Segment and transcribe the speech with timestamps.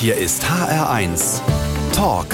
[0.00, 1.42] Hier ist HR1
[1.92, 2.28] Talk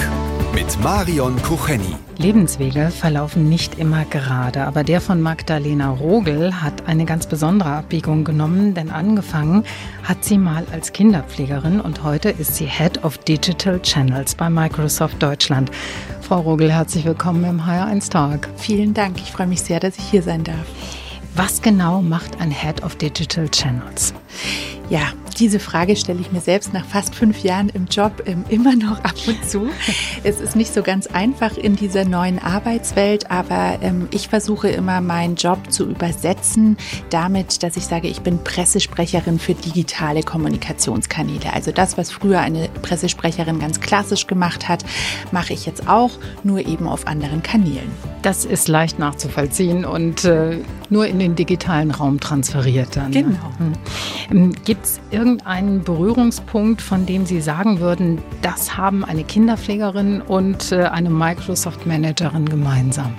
[0.55, 1.97] mit Marion Kucheni.
[2.17, 8.23] Lebenswege verlaufen nicht immer gerade, aber der von Magdalena Rogel hat eine ganz besondere Abbiegung
[8.23, 9.65] genommen, denn angefangen
[10.01, 15.21] hat sie mal als Kinderpflegerin und heute ist sie Head of Digital Channels bei Microsoft
[15.21, 15.69] Deutschland.
[16.21, 18.47] Frau Rogel, herzlich willkommen im HR1 Tag.
[18.55, 20.67] Vielen Dank, ich freue mich sehr, dass ich hier sein darf.
[21.35, 24.13] Was genau macht ein Head of Digital Channels?
[24.89, 28.75] Ja, diese Frage stelle ich mir selbst nach fast fünf Jahren im Job ähm, immer
[28.75, 29.69] noch ab und zu.
[30.23, 34.99] Es ist nicht so ganz einfach in dieser neuen Arbeitswelt, aber ähm, ich versuche immer
[34.99, 36.77] meinen Job zu übersetzen
[37.09, 41.53] damit, dass ich sage, ich bin Pressesprecherin für digitale Kommunikationskanäle.
[41.53, 44.83] Also das, was früher eine Pressesprecherin ganz klassisch gemacht hat,
[45.31, 46.11] mache ich jetzt auch,
[46.43, 47.91] nur eben auf anderen Kanälen.
[48.21, 53.11] Das ist leicht nachzuvollziehen und äh, nur in den digitalen Raum transferiert dann.
[53.11, 53.51] Genau.
[54.29, 54.53] Hm.
[54.65, 60.83] Gibt es irgendeinen Berührungspunkt, von dem Sie sagen würden, das haben eine Kinderpflegerin und äh,
[60.83, 63.13] eine Microsoft-Managerin gemeinsam?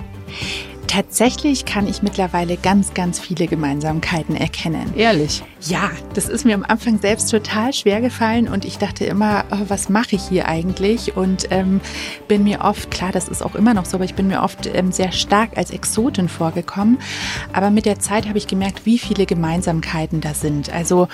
[0.89, 4.91] Tatsächlich kann ich mittlerweile ganz, ganz viele Gemeinsamkeiten erkennen.
[4.95, 5.43] Ehrlich?
[5.61, 9.65] Ja, das ist mir am Anfang selbst total schwer gefallen und ich dachte immer, oh,
[9.67, 11.15] was mache ich hier eigentlich?
[11.15, 11.79] Und ähm,
[12.27, 14.65] bin mir oft, klar, das ist auch immer noch so, aber ich bin mir oft
[14.65, 16.97] ähm, sehr stark als Exotin vorgekommen.
[17.53, 20.73] Aber mit der Zeit habe ich gemerkt, wie viele Gemeinsamkeiten da sind.
[20.73, 21.07] Also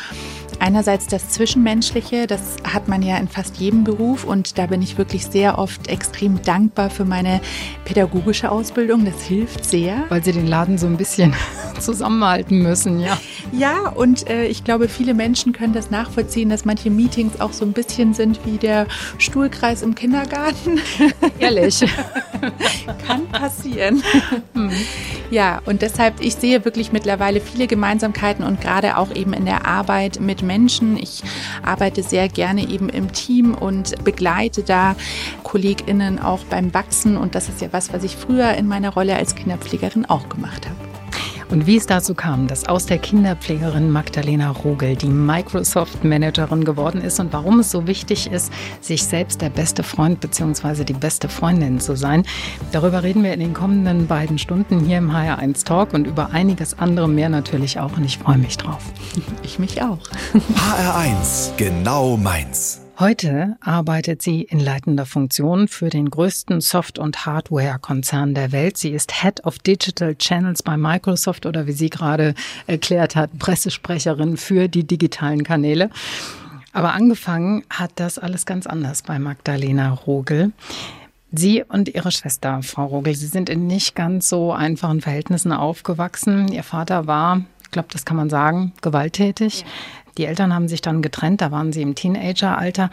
[0.59, 4.97] Einerseits das Zwischenmenschliche, das hat man ja in fast jedem Beruf und da bin ich
[4.97, 7.41] wirklich sehr oft extrem dankbar für meine
[7.83, 9.05] pädagogische Ausbildung.
[9.05, 10.05] Das hilft sehr.
[10.09, 11.33] Weil Sie den Laden so ein bisschen
[11.79, 13.17] zusammenhalten müssen, ja.
[13.51, 17.65] Ja, und äh, ich glaube, viele Menschen können das nachvollziehen, dass manche Meetings auch so
[17.65, 18.87] ein bisschen sind wie der
[19.17, 20.79] Stuhlkreis im Kindergarten.
[21.39, 21.79] Ehrlich.
[23.07, 24.03] Kann passieren.
[24.53, 24.71] Hm.
[25.31, 29.65] Ja, und deshalb, ich sehe wirklich mittlerweile viele Gemeinsamkeiten und gerade auch eben in der
[29.65, 30.97] Arbeit mit Menschen.
[30.97, 31.23] Ich
[31.63, 34.95] arbeite sehr gerne eben im Team und begleite da
[35.43, 37.17] KollegInnen auch beim Wachsen.
[37.17, 40.65] Und das ist ja was, was ich früher in meiner Rolle als Kinderpflegerin auch gemacht
[40.65, 40.94] habe.
[41.49, 47.19] Und wie es dazu kam, dass aus der Kinderpflegerin Magdalena Rogel die Microsoft-Managerin geworden ist
[47.19, 48.51] und warum es so wichtig ist,
[48.81, 50.83] sich selbst der beste Freund bzw.
[50.83, 52.23] die beste Freundin zu sein,
[52.71, 56.77] darüber reden wir in den kommenden beiden Stunden hier im HR1 Talk und über einiges
[56.79, 57.95] andere mehr natürlich auch.
[57.97, 58.81] Und ich freue mich drauf.
[59.43, 59.99] Ich mich auch.
[60.33, 62.84] HR1, genau meins.
[62.97, 68.77] Heute arbeitet sie in leitender Funktion für den größten Soft- und Hardware-Konzern der Welt.
[68.77, 72.35] Sie ist Head of Digital Channels bei Microsoft oder wie sie gerade
[72.67, 75.89] erklärt hat, Pressesprecherin für die digitalen Kanäle.
[76.71, 80.53] Aber angefangen hat das alles ganz anders bei Magdalena Rogel.
[81.33, 86.47] Sie und Ihre Schwester, Frau Rogel, Sie sind in nicht ganz so einfachen Verhältnissen aufgewachsen.
[86.47, 87.41] Ihr Vater war,
[87.75, 89.61] glaube, das kann man sagen, gewalttätig.
[89.61, 89.67] Ja.
[90.17, 92.89] Die Eltern haben sich dann getrennt, da waren sie im Teenageralter.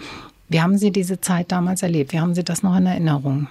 [0.49, 2.13] Wie haben Sie diese Zeit damals erlebt?
[2.13, 3.49] Wie haben Sie das noch in Erinnerung?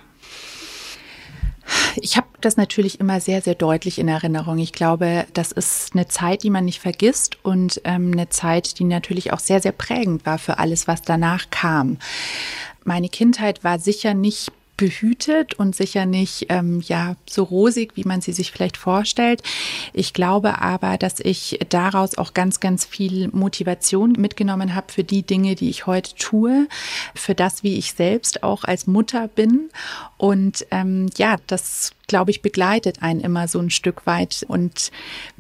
[1.96, 4.60] Ich habe das natürlich immer sehr, sehr deutlich in Erinnerung.
[4.60, 8.84] Ich glaube, das ist eine Zeit, die man nicht vergisst und ähm, eine Zeit, die
[8.84, 11.98] natürlich auch sehr, sehr prägend war für alles, was danach kam.
[12.84, 18.20] Meine Kindheit war sicher nicht behütet und sicher nicht ähm, ja so rosig, wie man
[18.20, 19.44] sie sich vielleicht vorstellt.
[19.94, 25.22] Ich glaube aber, dass ich daraus auch ganz, ganz viel Motivation mitgenommen habe für die
[25.22, 26.68] Dinge, die ich heute tue,
[27.14, 29.70] für das, wie ich selbst auch als Mutter bin.
[30.18, 34.46] Und ähm, ja, das glaube ich, begleitet einen immer so ein Stück weit.
[34.46, 34.92] Und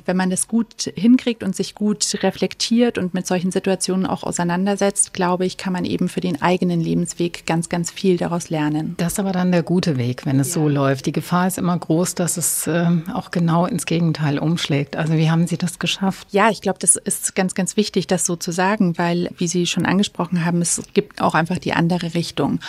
[0.05, 5.11] wenn man das gut hinkriegt und sich gut reflektiert und mit solchen Situationen auch auseinandersetzt,
[5.11, 8.95] glaube ich, kann man eben für den eigenen Lebensweg ganz, ganz viel daraus lernen.
[8.95, 10.61] Das ist aber dann der gute Weg, wenn es ja.
[10.61, 11.07] so läuft.
[11.07, 14.95] Die Gefahr ist immer groß, dass es äh, auch genau ins Gegenteil umschlägt.
[14.95, 16.29] Also wie haben Sie das geschafft?
[16.31, 19.67] Ja, ich glaube, das ist ganz, ganz wichtig, das so zu sagen, weil, wie Sie
[19.67, 22.61] schon angesprochen haben, es gibt auch einfach die andere Richtung.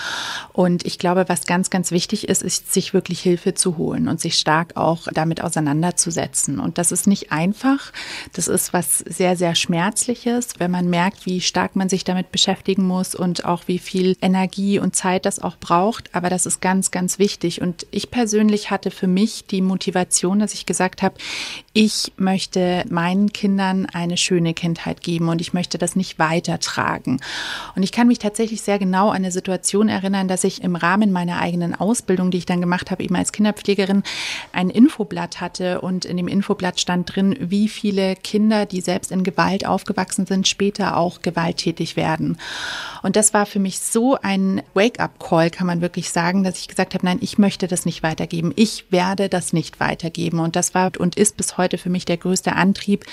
[0.52, 4.08] Und ich glaube, was ganz, ganz wichtig ist, ist, sich wirklich Hilfe zu holen holen
[4.08, 6.58] und sich stark auch damit auseinanderzusetzen.
[6.58, 7.92] Und das ist nicht einfach.
[8.32, 12.86] Das ist was sehr, sehr Schmerzliches, wenn man merkt, wie stark man sich damit beschäftigen
[12.86, 16.14] muss und auch wie viel Energie und Zeit das auch braucht.
[16.14, 17.60] Aber das ist ganz, ganz wichtig.
[17.60, 21.14] Und ich persönlich hatte für mich die Motivation, dass ich gesagt habe,
[21.72, 27.20] ich möchte meinen Kindern eine schöne Kindheit geben und ich möchte das nicht weitertragen.
[27.76, 31.12] Und ich kann mich tatsächlich sehr genau an eine Situation erinnern, dass ich im Rahmen
[31.12, 34.02] meiner eigenen Ausbildung, die ich dann gemacht habe, eben als Kinderpflegerin, Kinderpflegerin
[34.52, 39.24] ein Infoblatt hatte und in dem Infoblatt stand drin, wie viele Kinder, die selbst in
[39.24, 42.38] Gewalt aufgewachsen sind, später auch gewalttätig werden.
[43.02, 46.94] Und das war für mich so ein Wake-up-Call, kann man wirklich sagen, dass ich gesagt
[46.94, 48.52] habe, nein, ich möchte das nicht weitergeben.
[48.56, 50.38] Ich werde das nicht weitergeben.
[50.38, 53.04] Und das war und ist bis heute für mich der größte Antrieb,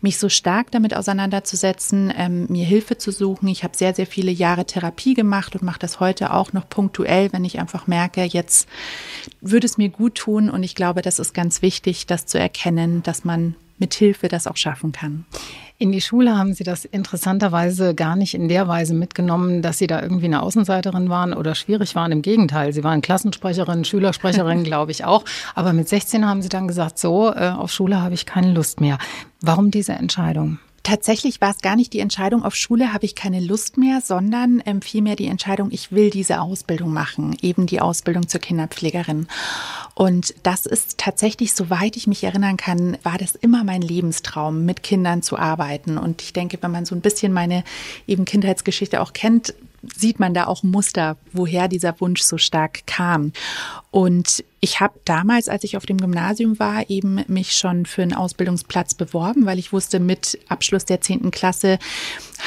[0.00, 3.48] mich so stark damit auseinanderzusetzen, ähm, mir Hilfe zu suchen.
[3.48, 7.32] Ich habe sehr, sehr viele Jahre Therapie gemacht und mache das heute auch noch punktuell,
[7.32, 8.68] wenn ich einfach merke, jetzt
[9.40, 10.50] würde es mir gut tun.
[10.50, 14.46] Und ich glaube, das ist ganz wichtig, das zu erkennen, dass man mit Hilfe das
[14.46, 15.24] auch schaffen kann.
[15.78, 19.86] In die Schule haben Sie das interessanterweise gar nicht in der Weise mitgenommen, dass Sie
[19.86, 22.12] da irgendwie eine Außenseiterin waren oder schwierig waren.
[22.12, 25.24] Im Gegenteil, Sie waren Klassensprecherin, Schülersprecherin, glaube ich auch.
[25.54, 28.82] Aber mit 16 haben Sie dann gesagt, so, äh, auf Schule habe ich keine Lust
[28.82, 28.98] mehr.
[29.40, 30.58] Warum diese Entscheidung?
[30.82, 34.62] Tatsächlich war es gar nicht die Entscheidung, auf Schule habe ich keine Lust mehr, sondern
[34.64, 39.28] ähm, vielmehr die Entscheidung, ich will diese Ausbildung machen, eben die Ausbildung zur Kinderpflegerin.
[39.94, 44.82] Und das ist tatsächlich, soweit ich mich erinnern kann, war das immer mein Lebenstraum, mit
[44.82, 45.98] Kindern zu arbeiten.
[45.98, 47.62] Und ich denke, wenn man so ein bisschen meine
[48.06, 49.54] eben Kindheitsgeschichte auch kennt,
[49.94, 53.32] sieht man da auch Muster, woher dieser Wunsch so stark kam.
[53.90, 58.12] Und ich habe damals, als ich auf dem Gymnasium war, eben mich schon für einen
[58.12, 61.78] Ausbildungsplatz beworben, weil ich wusste, mit Abschluss der zehnten Klasse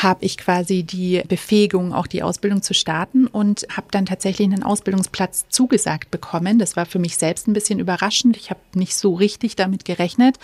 [0.02, 4.64] habe ich quasi die Befähigung, auch die Ausbildung zu starten und habe dann tatsächlich einen
[4.64, 6.60] Ausbildungsplatz zugesagt bekommen.
[6.60, 8.38] Das war für mich selbst ein bisschen überraschend.
[8.38, 10.38] Ich habe nicht so richtig damit gerechnet.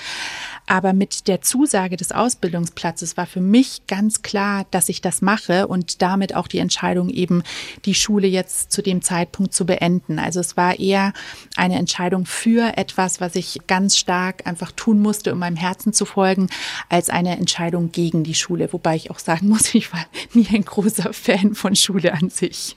[0.67, 5.67] Aber mit der Zusage des Ausbildungsplatzes war für mich ganz klar, dass ich das mache
[5.67, 7.43] und damit auch die Entscheidung eben,
[7.85, 10.19] die Schule jetzt zu dem Zeitpunkt zu beenden.
[10.19, 11.13] Also es war eher
[11.59, 16.05] eine Entscheidung für etwas, was ich ganz stark einfach tun musste, um meinem Herzen zu
[16.05, 16.47] folgen,
[16.89, 18.71] als eine Entscheidung gegen die Schule.
[18.73, 22.75] Wobei ich auch sagen muss, ich war nie ein großer Fan von Schule an sich.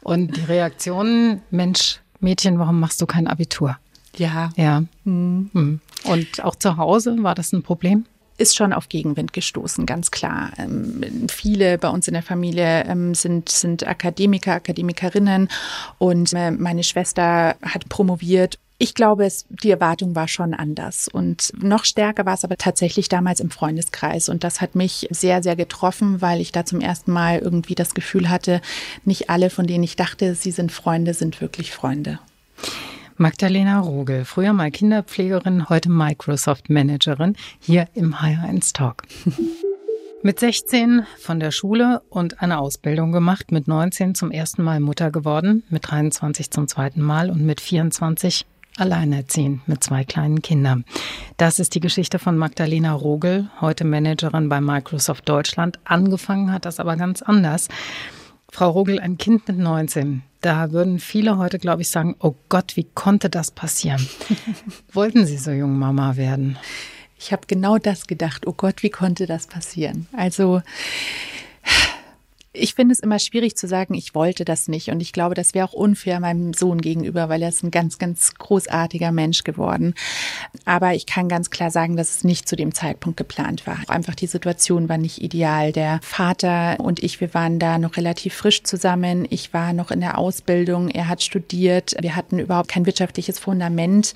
[0.00, 3.78] Und die Reaktion, Mensch, Mädchen, warum machst du kein Abitur?
[4.16, 4.50] Ja.
[4.56, 4.82] Ja.
[5.04, 5.80] Mhm.
[6.04, 8.06] Und auch zu Hause war das ein Problem?
[8.42, 10.50] Ist schon auf Gegenwind gestoßen, ganz klar.
[10.58, 15.48] Ähm, viele bei uns in der Familie ähm, sind, sind Akademiker, Akademikerinnen
[15.98, 18.58] und äh, meine Schwester hat promoviert.
[18.78, 21.06] Ich glaube, es, die Erwartung war schon anders.
[21.06, 24.28] Und noch stärker war es aber tatsächlich damals im Freundeskreis.
[24.28, 27.94] Und das hat mich sehr, sehr getroffen, weil ich da zum ersten Mal irgendwie das
[27.94, 28.60] Gefühl hatte,
[29.04, 32.18] nicht alle, von denen ich dachte, sie sind Freunde, sind wirklich Freunde.
[33.22, 39.04] Magdalena Rogel, früher mal Kinderpflegerin, heute Microsoft Managerin, hier im HR1 Talk.
[40.24, 45.12] Mit 16 von der Schule und eine Ausbildung gemacht, mit 19 zum ersten Mal Mutter
[45.12, 48.44] geworden, mit 23 zum zweiten Mal und mit 24
[48.76, 50.84] alleinerziehend mit zwei kleinen Kindern.
[51.36, 55.78] Das ist die Geschichte von Magdalena Rogel, heute Managerin bei Microsoft Deutschland.
[55.84, 57.68] Angefangen hat das aber ganz anders.
[58.50, 62.76] Frau Rogel, ein Kind mit 19, da würden viele heute, glaube ich, sagen, oh Gott,
[62.76, 64.06] wie konnte das passieren?
[64.92, 66.58] Wollten Sie so jung Mama werden?
[67.18, 70.08] Ich habe genau das gedacht, oh Gott, wie konnte das passieren?
[70.12, 70.60] Also
[72.54, 74.90] ich finde es immer schwierig zu sagen, ich wollte das nicht.
[74.90, 77.98] Und ich glaube, das wäre auch unfair meinem Sohn gegenüber, weil er ist ein ganz,
[77.98, 79.94] ganz großartiger Mensch geworden.
[80.66, 83.78] Aber ich kann ganz klar sagen, dass es nicht zu dem Zeitpunkt geplant war.
[83.88, 85.72] Einfach die Situation war nicht ideal.
[85.72, 89.26] Der Vater und ich, wir waren da noch relativ frisch zusammen.
[89.30, 90.90] Ich war noch in der Ausbildung.
[90.90, 91.96] Er hat studiert.
[92.00, 94.12] Wir hatten überhaupt kein wirtschaftliches Fundament.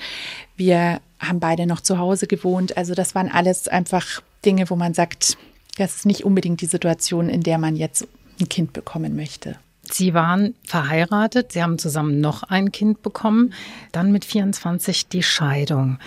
[0.56, 2.76] Wir haben beide noch zu Hause gewohnt.
[2.76, 5.38] Also das waren alles einfach Dinge, wo man sagt,
[5.78, 8.06] das ist nicht unbedingt die Situation, in der man jetzt
[8.40, 9.56] ein Kind bekommen möchte.
[9.82, 13.52] Sie waren verheiratet, Sie haben zusammen noch ein Kind bekommen,
[13.92, 15.98] dann mit 24 die Scheidung,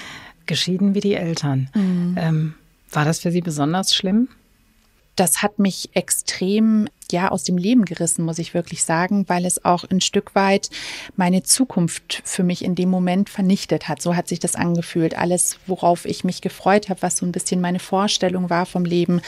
[0.45, 1.69] geschieden wie die Eltern.
[1.73, 2.15] Mhm.
[2.19, 2.53] Ähm,
[2.91, 4.27] war das für Sie besonders schlimm?
[5.15, 9.65] Das hat mich extrem ja aus dem Leben gerissen, muss ich wirklich sagen, weil es
[9.65, 10.69] auch ein Stück weit
[11.15, 14.01] meine Zukunft für mich in dem Moment vernichtet hat.
[14.01, 15.17] So hat sich das angefühlt.
[15.17, 19.21] Alles, worauf ich mich gefreut habe, was so ein bisschen meine Vorstellung war vom Leben,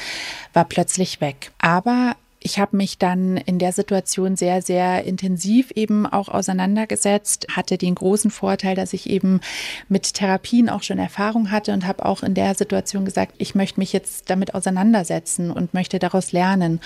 [0.53, 1.51] war plötzlich weg.
[1.59, 7.77] Aber ich habe mich dann in der Situation sehr, sehr intensiv eben auch auseinandergesetzt, hatte
[7.77, 9.41] den großen Vorteil, dass ich eben
[9.89, 13.79] mit Therapien auch schon Erfahrung hatte und habe auch in der Situation gesagt, ich möchte
[13.79, 16.81] mich jetzt damit auseinandersetzen und möchte daraus lernen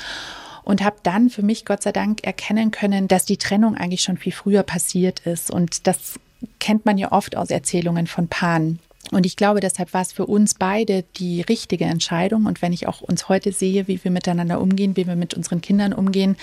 [0.63, 4.17] und habe dann für mich Gott sei Dank erkennen können, dass die Trennung eigentlich schon
[4.17, 6.19] viel früher passiert ist und das
[6.59, 8.79] kennt man ja oft aus Erzählungen von Paaren.
[9.11, 12.45] Und ich glaube, deshalb war es für uns beide die richtige Entscheidung.
[12.45, 15.61] Und wenn ich auch uns heute sehe, wie wir miteinander umgehen, wie wir mit unseren
[15.61, 16.37] Kindern umgehen,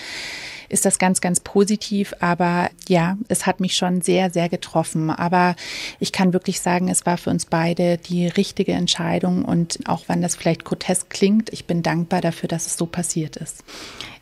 [0.69, 2.13] ist das ganz, ganz positiv.
[2.19, 5.09] Aber ja, es hat mich schon sehr, sehr getroffen.
[5.09, 5.55] Aber
[5.99, 9.45] ich kann wirklich sagen, es war für uns beide die richtige Entscheidung.
[9.45, 13.35] Und auch wenn das vielleicht grotesk klingt, ich bin dankbar dafür, dass es so passiert
[13.35, 13.63] ist.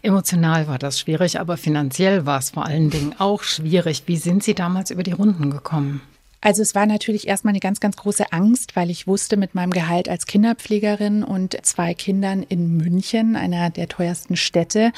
[0.03, 4.03] Emotional war das schwierig, aber finanziell war es vor allen Dingen auch schwierig.
[4.07, 6.01] Wie sind Sie damals über die Runden gekommen?
[6.41, 9.71] Also es war natürlich erstmal eine ganz, ganz große Angst, weil ich wusste, mit meinem
[9.71, 14.91] Gehalt als Kinderpflegerin und zwei Kindern in München, einer der teuersten Städte,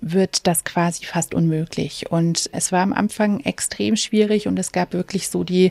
[0.00, 2.10] wird das quasi fast unmöglich.
[2.10, 5.70] Und es war am Anfang extrem schwierig und es gab wirklich so die,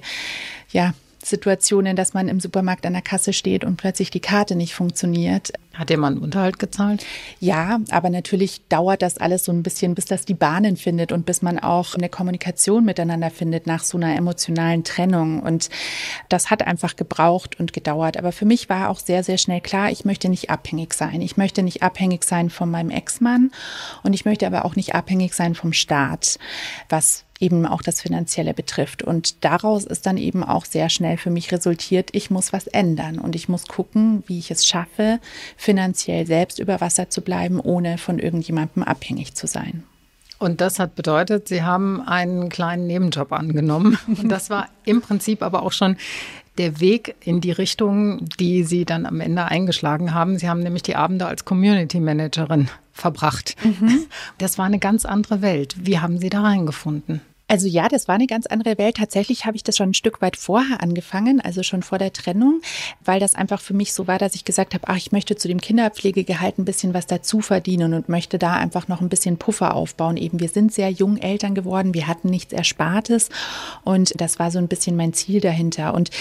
[0.71, 0.93] ja,
[1.29, 5.53] Situationen, dass man im Supermarkt an der Kasse steht und plötzlich die Karte nicht funktioniert.
[5.73, 7.05] Hat einen Unterhalt gezahlt?
[7.39, 11.25] Ja, aber natürlich dauert das alles so ein bisschen, bis das die Bahnen findet und
[11.25, 15.39] bis man auch eine Kommunikation miteinander findet nach so einer emotionalen Trennung.
[15.39, 15.69] Und
[16.27, 18.17] das hat einfach gebraucht und gedauert.
[18.17, 21.21] Aber für mich war auch sehr, sehr schnell klar, ich möchte nicht abhängig sein.
[21.21, 23.51] Ich möchte nicht abhängig sein von meinem Ex-Mann
[24.03, 26.39] und ich möchte aber auch nicht abhängig sein vom Staat,
[26.89, 29.01] was eben auch das Finanzielle betrifft.
[29.03, 33.19] Und daraus ist dann eben auch sehr schnell für mich resultiert, ich muss was ändern
[33.19, 35.19] und ich muss gucken, wie ich es schaffe,
[35.55, 39.83] finanziell selbst über Wasser zu bleiben, ohne von irgendjemandem abhängig zu sein.
[40.37, 43.97] Und das hat bedeutet, Sie haben einen kleinen Nebenjob angenommen.
[44.07, 45.97] Und das war im Prinzip aber auch schon
[46.57, 50.37] der Weg in die Richtung, die Sie dann am Ende eingeschlagen haben.
[50.37, 53.55] Sie haben nämlich die Abende als Community Managerin verbracht.
[53.63, 54.05] Mhm.
[54.37, 55.75] Das war eine ganz andere Welt.
[55.79, 57.21] Wie haben Sie da reingefunden?
[57.49, 58.97] Also ja, das war eine ganz andere Welt.
[58.97, 62.61] Tatsächlich habe ich das schon ein Stück weit vorher angefangen, also schon vor der Trennung,
[63.03, 65.47] weil das einfach für mich so war, dass ich gesagt habe, ach, ich möchte zu
[65.47, 69.73] dem Kinderpflegegehalt ein bisschen was dazu verdienen und möchte da einfach noch ein bisschen Puffer
[69.73, 70.15] aufbauen.
[70.15, 73.29] Eben, wir sind sehr jung Eltern geworden, wir hatten nichts Erspartes
[73.83, 75.95] und das war so ein bisschen mein Ziel dahinter.
[75.95, 76.11] Und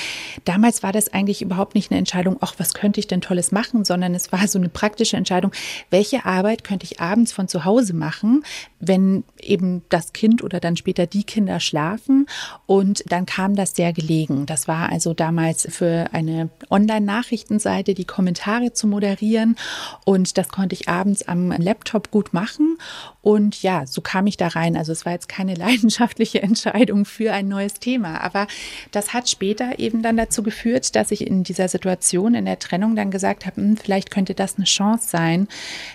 [0.46, 3.84] damals war das eigentlich überhaupt nicht eine Entscheidung, ach, was könnte ich denn Tolles machen,
[3.84, 5.52] sondern es war so eine praktische Entscheidung,
[5.90, 8.44] welche Arbeit könnte ich abends von zu Hause machen,
[8.80, 12.26] wenn eben das Kind oder dann später die Kinder schlafen.
[12.66, 14.46] Und dann kam das sehr gelegen.
[14.46, 19.56] Das war also damals für eine Online-Nachrichtenseite, die Kommentare zu moderieren.
[20.04, 22.78] Und das konnte ich abends am Laptop gut machen.
[23.22, 24.76] Und ja, so kam ich da rein.
[24.76, 28.22] Also es war jetzt keine leidenschaftliche Entscheidung für ein neues Thema.
[28.22, 28.46] Aber
[28.90, 32.96] das hat später eben dann dazu geführt, dass ich in dieser Situation, in der Trennung
[32.96, 35.48] dann gesagt habe, hm, vielleicht könnte das eine Chance sein,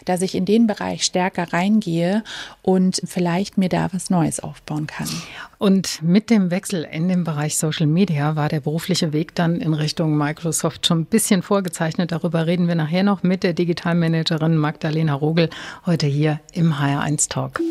[0.05, 2.23] dass ich in den Bereich stärker reingehe
[2.61, 5.09] und vielleicht mir da was Neues aufbauen kann.
[5.57, 9.73] Und mit dem Wechsel in den Bereich Social Media war der berufliche Weg dann in
[9.73, 12.11] Richtung Microsoft schon ein bisschen vorgezeichnet.
[12.11, 15.49] Darüber reden wir nachher noch mit der Digitalmanagerin Magdalena Rogel
[15.85, 17.61] heute hier im HR1 Talk.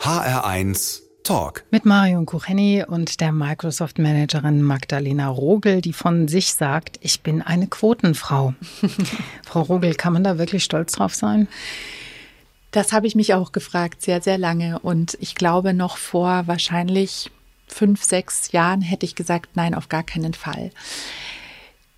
[0.00, 1.64] HR1 Talk.
[1.70, 7.40] Mit Marion Kucheni und der Microsoft Managerin Magdalena Rogel, die von sich sagt, ich bin
[7.40, 8.54] eine Quotenfrau.
[9.42, 11.48] Frau Rogel, kann man da wirklich stolz drauf sein?
[12.74, 14.80] Das habe ich mich auch gefragt, sehr, sehr lange.
[14.80, 17.30] Und ich glaube, noch vor wahrscheinlich
[17.68, 20.72] fünf, sechs Jahren hätte ich gesagt, nein, auf gar keinen Fall.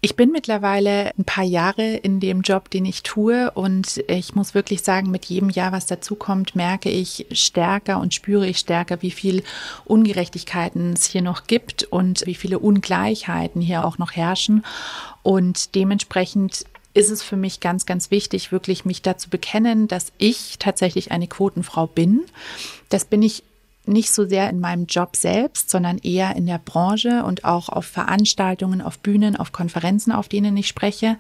[0.03, 4.55] Ich bin mittlerweile ein paar Jahre in dem Job, den ich tue und ich muss
[4.55, 9.11] wirklich sagen, mit jedem Jahr, was dazukommt, merke ich stärker und spüre ich stärker, wie
[9.11, 9.43] viel
[9.87, 14.63] Ungerechtigkeiten es hier noch gibt und wie viele Ungleichheiten hier auch noch herrschen.
[15.23, 20.57] Und dementsprechend ist es für mich ganz, ganz wichtig, wirklich mich dazu bekennen, dass ich
[20.59, 22.23] tatsächlich eine Quotenfrau bin.
[22.89, 23.43] Das bin ich
[23.85, 27.85] nicht so sehr in meinem Job selbst, sondern eher in der Branche und auch auf
[27.85, 31.19] Veranstaltungen, auf Bühnen, auf Konferenzen, auf denen ich spreche.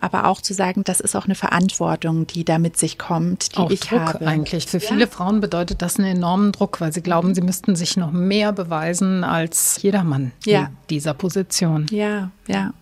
[0.00, 3.58] Aber auch zu sagen, das ist auch eine Verantwortung, die da mit sich kommt, die
[3.58, 4.26] auch ich Druck habe.
[4.26, 7.96] Eigentlich für viele Frauen bedeutet das einen enormen Druck, weil sie glauben, sie müssten sich
[7.96, 10.60] noch mehr beweisen als jedermann ja.
[10.60, 11.86] in dieser Position.
[11.90, 12.72] Ja, ja.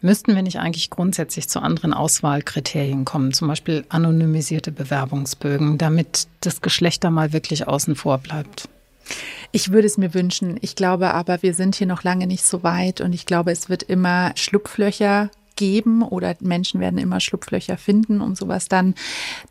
[0.00, 6.60] Müssten wir nicht eigentlich grundsätzlich zu anderen Auswahlkriterien kommen, zum Beispiel anonymisierte Bewerbungsbögen, damit das
[6.60, 8.68] Geschlecht da mal wirklich außen vor bleibt?
[9.52, 10.58] Ich würde es mir wünschen.
[10.60, 13.68] Ich glaube aber, wir sind hier noch lange nicht so weit und ich glaube, es
[13.68, 18.94] wird immer Schlupflöcher geben oder Menschen werden immer Schlupflöcher finden, um sowas dann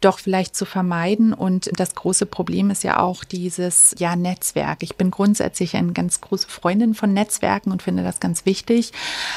[0.02, 1.34] doch vielleicht zu vermeiden.
[1.34, 4.84] Und das große Problem ist ja auch dieses ja Netzwerk.
[4.84, 8.94] Ich bin grundsätzlich eine ganz große Freundin von Netzwerken und finde das ganz wichtig.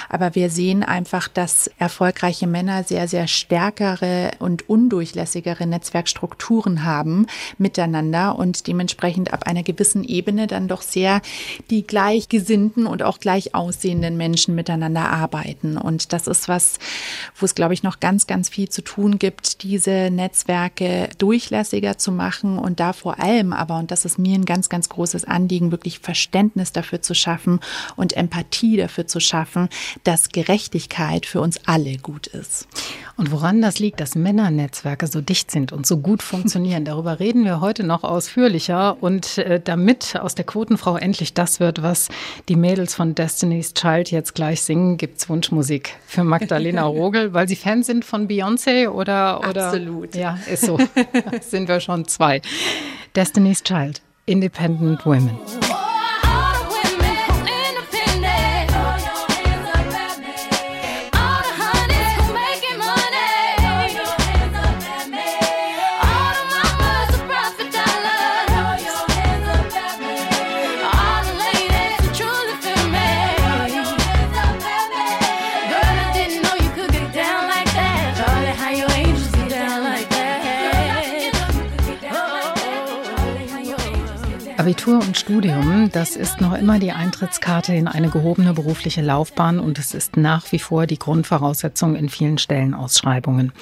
[0.08, 8.38] Aber wir sehen einfach, dass erfolgreiche Männer sehr, sehr stärkere und undurchlässigere Netzwerkstrukturen haben miteinander
[8.38, 11.22] und dementsprechend ab einer gewissen Ebene dann doch sehr
[11.70, 15.76] die gleichgesinnten und auch gleich aussehenden Menschen miteinander arbeiten.
[15.78, 16.78] Und das ist was, was,
[17.36, 22.10] wo es, glaube ich, noch ganz, ganz viel zu tun gibt, diese Netzwerke durchlässiger zu
[22.10, 25.70] machen und da vor allem aber, und das ist mir ein ganz, ganz großes Anliegen,
[25.70, 27.60] wirklich Verständnis dafür zu schaffen
[27.94, 29.68] und Empathie dafür zu schaffen,
[30.02, 32.66] dass Gerechtigkeit für uns alle gut ist.
[33.16, 37.44] Und woran das liegt, dass Männernetzwerke so dicht sind und so gut funktionieren, darüber reden
[37.44, 38.96] wir heute noch ausführlicher.
[39.00, 42.08] Und äh, damit aus der Quotenfrau endlich das wird, was
[42.48, 46.47] die Mädels von Destiny's Child jetzt gleich singen, gibt es Wunschmusik für Magdalena.
[46.48, 49.66] Magdalena Rogel, weil Sie Fan sind von Beyoncé oder, oder?
[49.66, 50.14] Absolut.
[50.14, 50.78] Ja, ist so.
[51.42, 52.40] sind wir schon zwei.
[53.14, 55.38] Destiny's Child, Independent Women.
[85.28, 90.16] Studium, das ist noch immer die Eintrittskarte in eine gehobene berufliche Laufbahn und es ist
[90.16, 93.52] nach wie vor die Grundvoraussetzung in vielen Stellenausschreibungen.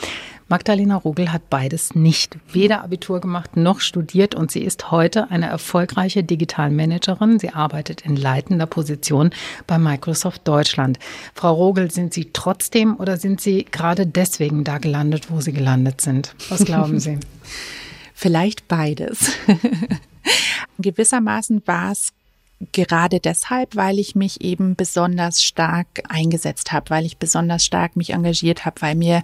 [0.47, 5.49] Magdalena Rogel hat beides nicht, weder Abitur gemacht noch studiert und sie ist heute eine
[5.49, 7.41] erfolgreiche Digitalmanagerin.
[7.41, 9.31] Sie arbeitet in leitender Position
[9.67, 11.01] bei Microsoft Deutschland.
[11.35, 16.01] Frau Rogel, sind Sie trotzdem oder sind Sie gerade deswegen da gelandet, wo Sie gelandet
[16.01, 16.33] sind?
[16.49, 17.19] Was glauben Sie?
[18.15, 19.33] Vielleicht beides.
[20.79, 22.13] Gewissermaßen war es
[22.73, 28.11] gerade deshalb, weil ich mich eben besonders stark eingesetzt habe, weil ich besonders stark mich
[28.11, 29.23] engagiert habe, weil mir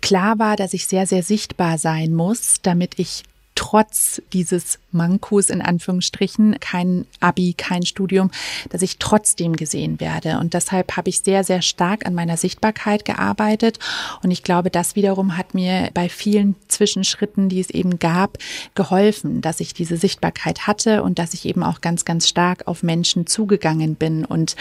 [0.00, 5.62] klar war, dass ich sehr, sehr sichtbar sein muss, damit ich trotz dieses Mankos in
[5.62, 8.30] Anführungsstrichen, kein Abi, kein Studium,
[8.70, 10.38] dass ich trotzdem gesehen werde.
[10.38, 13.78] Und deshalb habe ich sehr, sehr stark an meiner Sichtbarkeit gearbeitet.
[14.22, 18.38] Und ich glaube, das wiederum hat mir bei vielen Zwischenschritten, die es eben gab,
[18.74, 22.82] geholfen, dass ich diese Sichtbarkeit hatte und dass ich eben auch ganz, ganz stark auf
[22.82, 24.56] Menschen zugegangen bin und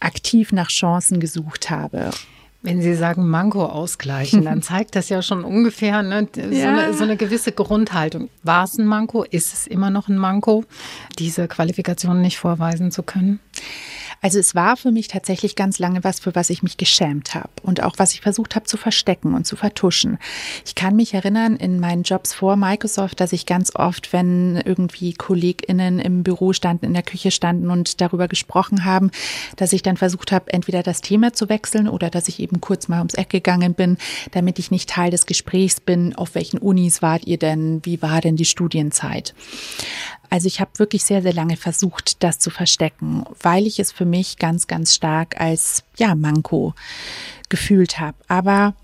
[0.00, 2.10] aktiv nach Chancen gesucht habe.
[2.64, 6.70] Wenn Sie sagen Manko ausgleichen, dann zeigt das ja schon ungefähr ne, so, ja.
[6.70, 8.30] eine, so, eine, gewisse Grundhaltung.
[8.44, 9.24] War es ein Manko?
[9.24, 10.64] Ist es immer noch ein Manko,
[11.18, 13.40] diese Qualifikation nicht vorweisen zu können?
[14.22, 17.50] Also es war für mich tatsächlich ganz lange was, für was ich mich geschämt habe
[17.62, 20.18] und auch was ich versucht habe zu verstecken und zu vertuschen.
[20.64, 25.12] Ich kann mich erinnern in meinen Jobs vor Microsoft, dass ich ganz oft, wenn irgendwie
[25.12, 29.10] KollegInnen im Büro standen, in der Küche standen und darüber gesprochen haben,
[29.56, 32.86] dass ich dann versucht habe, entweder das Thema zu wechseln oder dass ich eben kurz
[32.86, 33.98] mal ums Eck gegangen bin,
[34.30, 36.14] damit ich nicht Teil des Gesprächs bin.
[36.14, 37.80] Auf welchen Unis wart ihr denn?
[37.84, 39.34] Wie war denn die Studienzeit?
[40.32, 44.06] Also ich habe wirklich sehr, sehr lange versucht, das zu verstecken, weil ich es für
[44.06, 46.72] mich ganz, ganz stark als ja, Manko
[47.50, 48.16] gefühlt habe.
[48.28, 48.74] Aber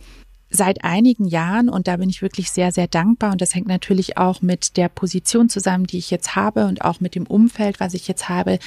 [0.51, 4.19] seit einigen Jahren, und da bin ich wirklich sehr, sehr dankbar, und das hängt natürlich
[4.19, 7.95] auch mit der Position zusammen, die ich jetzt habe und auch mit dem Umfeld, was
[7.95, 8.59] ich jetzt habe,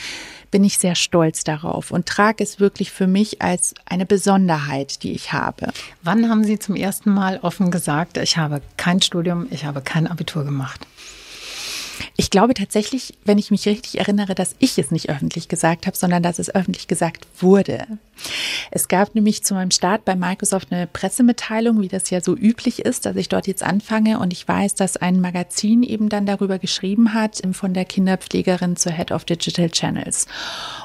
[0.50, 5.12] bin ich sehr stolz darauf und trage es wirklich für mich als eine Besonderheit, die
[5.12, 5.68] ich habe.
[6.02, 10.08] Wann haben Sie zum ersten Mal offen gesagt, ich habe kein Studium, ich habe kein
[10.08, 10.88] Abitur gemacht?
[12.18, 15.98] Ich glaube tatsächlich, wenn ich mich richtig erinnere, dass ich es nicht öffentlich gesagt habe,
[15.98, 17.86] sondern dass es öffentlich gesagt wurde.
[18.72, 22.80] Es gab nämlich zu meinem Start bei Microsoft eine Pressemitteilung, wie das ja so üblich
[22.80, 24.20] ist, dass ich dort jetzt anfange.
[24.20, 28.92] Und ich weiß, dass ein Magazin eben dann darüber geschrieben hat, von der Kinderpflegerin zur
[28.92, 30.28] Head of Digital Channels.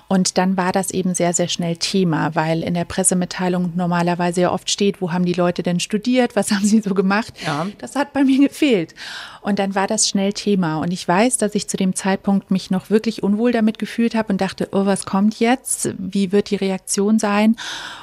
[0.09, 4.53] Und dann war das eben sehr, sehr schnell Thema, weil in der Pressemitteilung normalerweise ja
[4.53, 7.35] oft steht, wo haben die Leute denn studiert, was haben sie so gemacht.
[7.44, 7.66] Ja.
[7.79, 8.94] Das hat bei mir gefehlt.
[9.42, 10.79] Und dann war das schnell Thema.
[10.79, 14.33] Und ich weiß, dass ich zu dem Zeitpunkt mich noch wirklich unwohl damit gefühlt habe
[14.33, 15.94] und dachte, oh, was kommt jetzt?
[15.99, 17.26] Wie wird die Reaktion sein?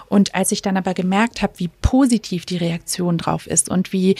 [0.10, 4.16] Und als ich dann aber gemerkt habe, wie positiv die Reaktion drauf ist und wie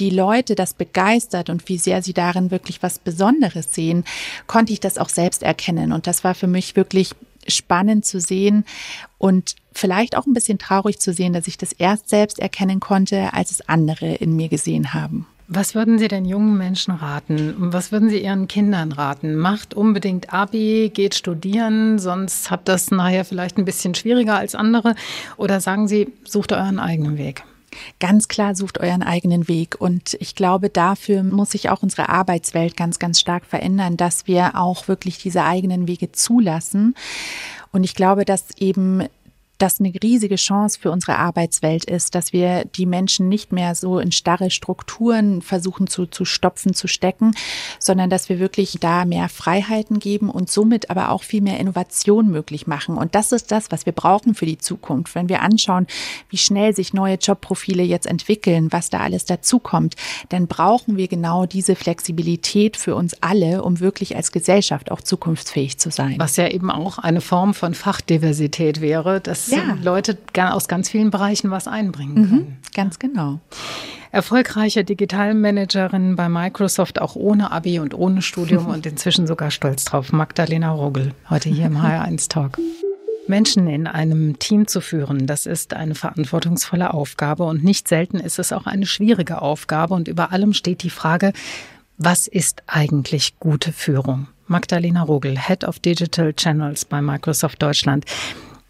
[0.00, 4.04] die Leute das begeistert und wie sehr sie darin wirklich was Besonderes sehen,
[4.46, 5.92] konnte ich das auch selbst erkennen.
[5.92, 7.10] Und das war für mich wirklich
[7.46, 8.64] spannend zu sehen
[9.18, 13.32] und vielleicht auch ein bisschen traurig zu sehen, dass ich das erst selbst erkennen konnte,
[13.32, 15.26] als es andere in mir gesehen haben.
[15.48, 17.54] Was würden Sie denn jungen Menschen raten?
[17.58, 19.36] Was würden Sie Ihren Kindern raten?
[19.36, 24.96] Macht unbedingt Abi, geht studieren, sonst habt das nachher vielleicht ein bisschen schwieriger als andere.
[25.36, 27.44] Oder sagen Sie, sucht euren eigenen Weg?
[28.00, 29.80] Ganz klar sucht euren eigenen Weg.
[29.80, 34.56] Und ich glaube, dafür muss sich auch unsere Arbeitswelt ganz, ganz stark verändern, dass wir
[34.56, 36.94] auch wirklich diese eigenen Wege zulassen.
[37.70, 39.04] Und ich glaube, dass eben
[39.58, 43.98] das eine riesige Chance für unsere Arbeitswelt ist, dass wir die Menschen nicht mehr so
[43.98, 47.34] in starre Strukturen versuchen zu, zu stopfen, zu stecken,
[47.78, 52.30] sondern dass wir wirklich da mehr Freiheiten geben und somit aber auch viel mehr Innovation
[52.30, 52.96] möglich machen.
[52.96, 55.14] Und das ist das, was wir brauchen für die Zukunft.
[55.14, 55.86] Wenn wir anschauen,
[56.28, 59.94] wie schnell sich neue Jobprofile jetzt entwickeln, was da alles dazukommt,
[60.28, 65.78] dann brauchen wir genau diese Flexibilität für uns alle, um wirklich als Gesellschaft auch zukunftsfähig
[65.78, 66.16] zu sein.
[66.18, 69.76] Was ja eben auch eine Form von Fachdiversität wäre, dass ja.
[69.82, 72.40] Leute aus ganz vielen Bereichen was einbringen mhm, können.
[72.40, 73.40] Mhm, ganz genau.
[74.12, 80.12] Erfolgreiche Digitalmanagerin bei Microsoft, auch ohne Abi und ohne Studium und inzwischen sogar stolz drauf.
[80.12, 82.58] Magdalena Rogel, heute hier im HR1 Talk.
[83.28, 88.38] Menschen in einem Team zu führen, das ist eine verantwortungsvolle Aufgabe und nicht selten ist
[88.38, 91.32] es auch eine schwierige Aufgabe und über allem steht die Frage,
[91.98, 94.28] was ist eigentlich gute Führung?
[94.46, 98.04] Magdalena Rogel, Head of Digital Channels bei Microsoft Deutschland.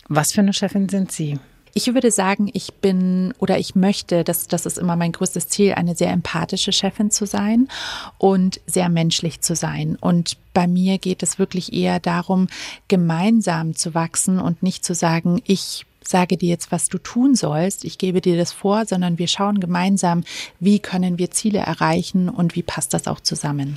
[0.09, 1.39] Was für eine Chefin sind Sie?
[1.75, 5.75] Ich würde sagen, ich bin oder ich möchte, das, das ist immer mein größtes Ziel,
[5.75, 7.69] eine sehr empathische Chefin zu sein
[8.17, 9.99] und sehr menschlich zu sein.
[10.01, 12.49] Und bei mir geht es wirklich eher darum,
[12.89, 17.85] gemeinsam zu wachsen und nicht zu sagen, ich sage dir jetzt, was du tun sollst,
[17.85, 20.25] ich gebe dir das vor, sondern wir schauen gemeinsam,
[20.61, 23.77] wie können wir Ziele erreichen und wie passt das auch zusammen.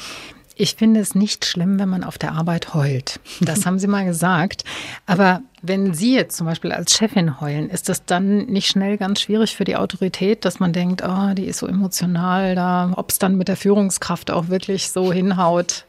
[0.62, 3.22] Ich finde es nicht schlimm, wenn man auf der Arbeit heult.
[3.40, 4.66] Das haben Sie mal gesagt.
[5.06, 9.22] Aber wenn Sie jetzt zum Beispiel als Chefin heulen, ist das dann nicht schnell ganz
[9.22, 13.20] schwierig für die Autorität, dass man denkt, oh, die ist so emotional da, ob es
[13.20, 15.86] dann mit der Führungskraft auch wirklich so hinhaut?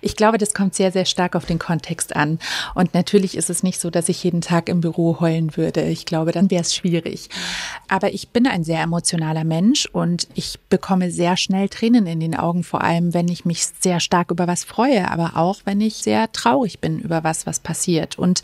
[0.00, 2.38] Ich glaube, das kommt sehr, sehr stark auf den Kontext an.
[2.74, 5.82] Und natürlich ist es nicht so, dass ich jeden Tag im Büro heulen würde.
[5.82, 7.30] Ich glaube, dann wäre es schwierig.
[7.88, 12.36] Aber ich bin ein sehr emotionaler Mensch und ich bekomme sehr schnell Tränen in den
[12.36, 15.94] Augen, vor allem wenn ich mich sehr stark über was freue, aber auch wenn ich
[15.96, 18.18] sehr traurig bin über was, was passiert.
[18.18, 18.42] Und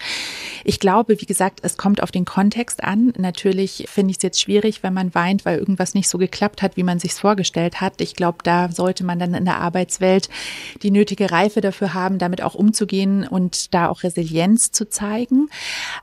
[0.64, 3.12] ich glaube, wie gesagt, es kommt auf den Kontext an.
[3.16, 6.76] Natürlich finde ich es jetzt schwierig, wenn man weint, weil irgendwas nicht so geklappt hat,
[6.76, 8.00] wie man sich vorgestellt hat.
[8.00, 10.28] Ich glaube, da sollte man dann in der Arbeitswelt
[10.82, 15.48] die nötige Reife dafür haben, damit auch umzugehen und da auch Resilienz zu zeigen.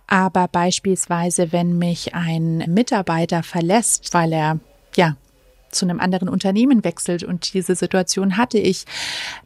[0.07, 4.59] Aber beispielsweise, wenn mich ein Mitarbeiter verlässt, weil er
[4.95, 5.15] ja
[5.71, 8.85] zu einem anderen Unternehmen wechselt und diese Situation hatte ich,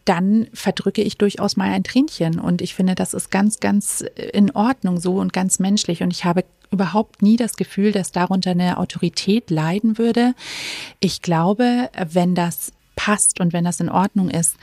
[0.06, 2.40] dann verdrücke ich durchaus mal ein Tränchen.
[2.40, 4.04] Und ich finde, das ist ganz, ganz
[4.34, 6.04] in Ordnung so und ganz menschlich.
[6.04, 10.34] Und ich habe überhaupt nie das Gefühl, dass darunter eine Autorität leiden würde.
[11.00, 14.56] Ich glaube, wenn das passt und wenn das in Ordnung ist,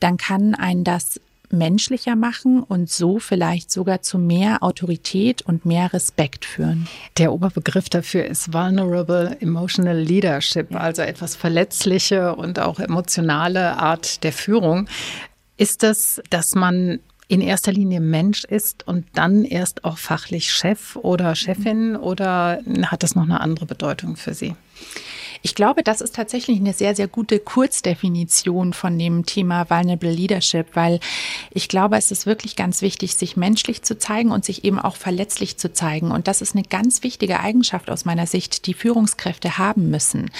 [0.00, 1.20] dann kann ein das
[1.52, 6.88] menschlicher machen und so vielleicht sogar zu mehr Autorität und mehr Respekt führen.
[7.18, 14.32] Der Oberbegriff dafür ist Vulnerable Emotional Leadership, also etwas verletzliche und auch emotionale Art der
[14.32, 14.88] Führung.
[15.56, 20.96] Ist das, dass man in erster Linie Mensch ist und dann erst auch fachlich Chef
[20.96, 24.54] oder Chefin oder hat das noch eine andere Bedeutung für Sie?
[25.42, 30.68] Ich glaube, das ist tatsächlich eine sehr, sehr gute Kurzdefinition von dem Thema Vulnerable Leadership,
[30.74, 31.00] weil
[31.50, 34.96] ich glaube, es ist wirklich ganz wichtig, sich menschlich zu zeigen und sich eben auch
[34.96, 36.12] verletzlich zu zeigen.
[36.12, 40.30] Und das ist eine ganz wichtige Eigenschaft aus meiner Sicht, die Führungskräfte haben müssen,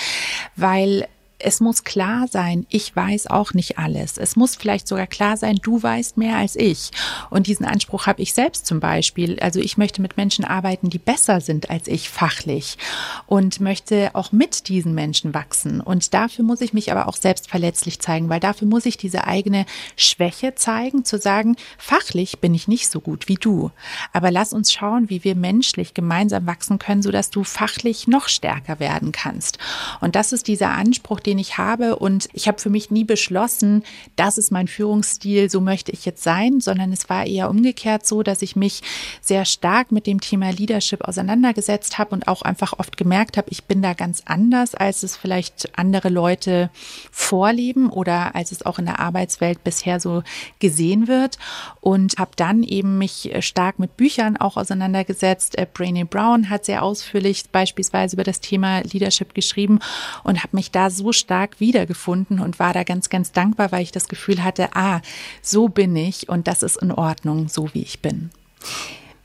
[0.57, 1.09] weil
[1.43, 4.17] es muss klar sein, ich weiß auch nicht alles.
[4.17, 6.91] Es muss vielleicht sogar klar sein, du weißt mehr als ich.
[7.31, 9.39] Und diesen Anspruch habe ich selbst zum Beispiel.
[9.41, 12.79] Also ich möchte mit Menschen arbeiten, die besser sind als ich fachlich
[13.27, 15.81] und möchte auch mit diesen Menschen wachsen.
[15.81, 19.25] Und dafür muss ich mich aber auch selbst verletzlich zeigen, weil dafür muss ich diese
[19.25, 23.71] eigene Schwäche zeigen, zu sagen, fachlich bin ich nicht so gut wie du.
[24.13, 28.81] Aber lass uns schauen, wie wir menschlich gemeinsam wachsen können, sodass du fachlich noch stärker
[28.81, 29.59] werden kannst.
[30.01, 31.97] Und das ist dieser Anspruch, den den ich habe.
[31.97, 33.85] Und ich habe für mich nie beschlossen,
[34.17, 38.23] das ist mein Führungsstil, so möchte ich jetzt sein, sondern es war eher umgekehrt so,
[38.23, 38.83] dass ich mich
[39.23, 43.65] sehr stark mit dem Thema Leadership auseinandergesetzt habe und auch einfach oft gemerkt habe, ich
[43.65, 46.69] bin da ganz anders, als es vielleicht andere Leute
[47.11, 50.23] vorleben oder als es auch in der Arbeitswelt bisher so
[50.59, 51.39] gesehen wird.
[51.81, 55.57] Und habe dann eben mich stark mit Büchern auch auseinandergesetzt.
[55.57, 59.79] Äh, Brainy Brown hat sehr ausführlich beispielsweise über das Thema Leadership geschrieben
[60.25, 63.93] und habe mich da so stark wiedergefunden und war da ganz, ganz dankbar, weil ich
[63.93, 65.01] das Gefühl hatte, ah,
[65.41, 68.31] so bin ich und das ist in Ordnung, so wie ich bin.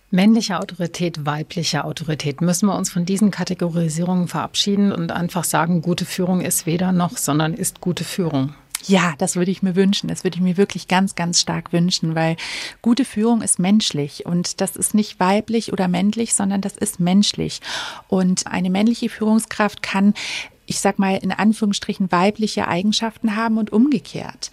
[0.10, 2.40] Männliche Autorität, weibliche Autorität.
[2.40, 7.18] Müssen wir uns von diesen Kategorisierungen verabschieden und einfach sagen, gute Führung ist weder noch,
[7.18, 8.56] sondern ist gute Führung?
[8.86, 10.08] Ja, das würde ich mir wünschen.
[10.08, 12.38] Das würde ich mir wirklich ganz, ganz stark wünschen, weil
[12.82, 17.60] gute Führung ist menschlich und das ist nicht weiblich oder männlich, sondern das ist menschlich.
[18.08, 20.14] Und eine männliche Führungskraft kann
[20.68, 24.52] ich sag mal, in Anführungsstrichen weibliche Eigenschaften haben und umgekehrt.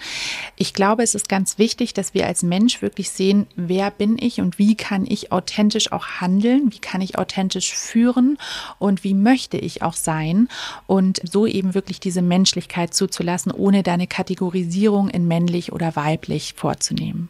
[0.56, 4.40] Ich glaube, es ist ganz wichtig, dass wir als Mensch wirklich sehen, wer bin ich
[4.40, 8.38] und wie kann ich authentisch auch handeln, wie kann ich authentisch führen
[8.78, 10.48] und wie möchte ich auch sein
[10.86, 17.28] und so eben wirklich diese Menschlichkeit zuzulassen, ohne deine Kategorisierung in männlich oder weiblich vorzunehmen.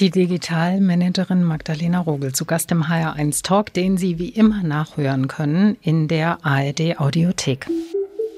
[0.00, 5.76] Die Digitalmanagerin Magdalena Rogel zu Gast im HR1 Talk, den Sie wie immer nachhören können
[5.82, 7.68] in der ARD Audiothek.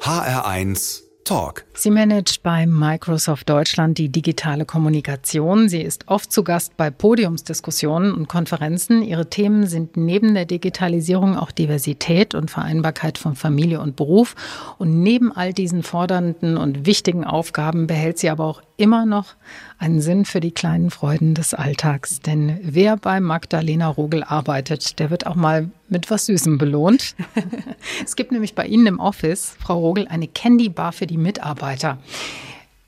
[0.02, 1.64] HR1 Talk.
[1.74, 5.68] Sie managt bei Microsoft Deutschland die digitale Kommunikation.
[5.68, 9.02] Sie ist oft zu Gast bei Podiumsdiskussionen und Konferenzen.
[9.02, 14.36] Ihre Themen sind neben der Digitalisierung auch Diversität und Vereinbarkeit von Familie und Beruf.
[14.78, 19.34] Und neben all diesen fordernden und wichtigen Aufgaben behält sie aber auch immer noch
[19.78, 22.20] einen Sinn für die kleinen Freuden des Alltags.
[22.20, 27.14] Denn wer bei Magdalena Rogel arbeitet, der wird auch mal mit was Süßem belohnt.
[28.04, 31.98] es gibt nämlich bei Ihnen im Office, Frau Rogel, eine Candy Bar für die Mitarbeiter.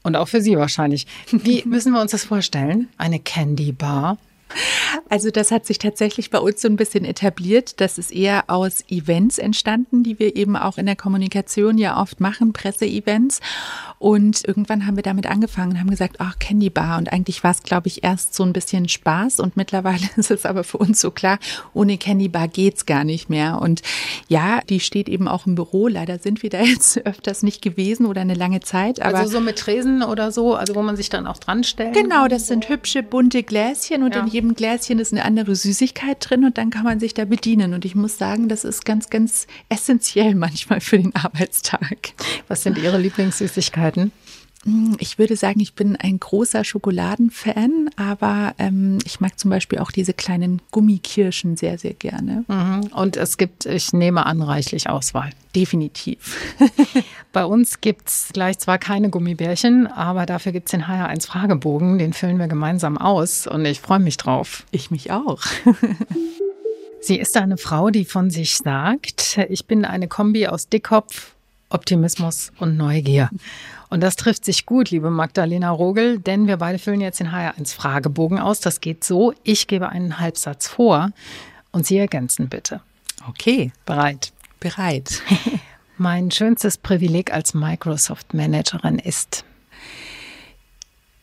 [0.02, 1.06] Und auch für Sie wahrscheinlich.
[1.30, 2.88] Wie müssen wir uns das vorstellen?
[2.96, 4.16] Eine Candy Bar?
[5.08, 7.80] Also das hat sich tatsächlich bei uns so ein bisschen etabliert.
[7.80, 12.20] Das ist eher aus Events entstanden, die wir eben auch in der Kommunikation ja oft
[12.20, 13.40] machen, Presseevents.
[13.98, 16.98] Und irgendwann haben wir damit angefangen und haben gesagt, ach, Candy Bar.
[16.98, 19.40] Und eigentlich war es, glaube ich, erst so ein bisschen Spaß.
[19.40, 21.38] Und mittlerweile ist es aber für uns so klar,
[21.74, 23.60] ohne Candy Bar geht's gar nicht mehr.
[23.60, 23.82] Und
[24.28, 25.88] ja, die steht eben auch im Büro.
[25.88, 29.02] Leider sind wir da jetzt öfters nicht gewesen oder eine lange Zeit.
[29.02, 31.94] Aber also so mit Tresen oder so, also wo man sich dann auch dran stellt.
[31.94, 34.20] Genau, das sind hübsche bunte Gläschen und ja.
[34.20, 37.74] in jedem Gläschen ist eine andere Süßigkeit drin und dann kann man sich da bedienen.
[37.74, 42.12] Und ich muss sagen, das ist ganz, ganz essentiell manchmal für den Arbeitstag.
[42.46, 44.12] Was sind Ihre Lieblingssüßigkeiten?
[44.68, 49.78] Hm, ich würde sagen, ich bin ein großer Schokoladenfan, aber ähm, ich mag zum Beispiel
[49.78, 52.44] auch diese kleinen Gummikirschen sehr, sehr gerne.
[52.48, 52.92] Mhm.
[52.94, 55.30] Und es gibt, ich nehme an, reichlich Auswahl.
[55.56, 56.36] Definitiv.
[57.32, 61.98] Bei uns gibt es gleich zwar keine Gummibärchen, aber dafür gibt es den HR1 Fragebogen.
[61.98, 64.64] Den füllen wir gemeinsam aus und ich freue mich drauf.
[64.70, 65.40] Ich mich auch.
[67.00, 71.36] Sie ist eine Frau, die von sich sagt, ich bin eine Kombi aus Dickkopf,
[71.70, 73.30] Optimismus und Neugier.
[73.90, 77.74] Und das trifft sich gut, liebe Magdalena Rogel, denn wir beide füllen jetzt den HR1
[77.74, 78.60] Fragebogen aus.
[78.60, 81.10] Das geht so, ich gebe einen Halbsatz vor
[81.72, 82.80] und Sie ergänzen bitte.
[83.28, 83.72] Okay.
[83.84, 84.32] Bereit?
[84.60, 85.22] Bereit.
[85.98, 89.44] mein schönstes Privileg als Microsoft Managerin ist.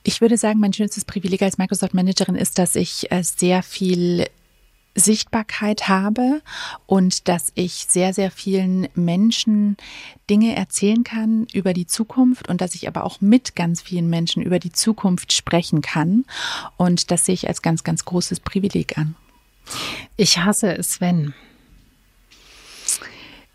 [0.04, 4.28] Ich würde sagen, mein schönstes Privileg als Microsoft Managerin ist, dass ich äh, sehr viel
[4.96, 6.42] Sichtbarkeit habe
[6.86, 9.76] und dass ich sehr, sehr vielen Menschen
[10.30, 14.42] Dinge erzählen kann über die Zukunft und dass ich aber auch mit ganz vielen Menschen
[14.42, 16.26] über die Zukunft sprechen kann.
[16.78, 19.16] Und das sehe ich als ganz, ganz großes Privileg an.
[20.16, 21.34] Ich hasse es, wenn.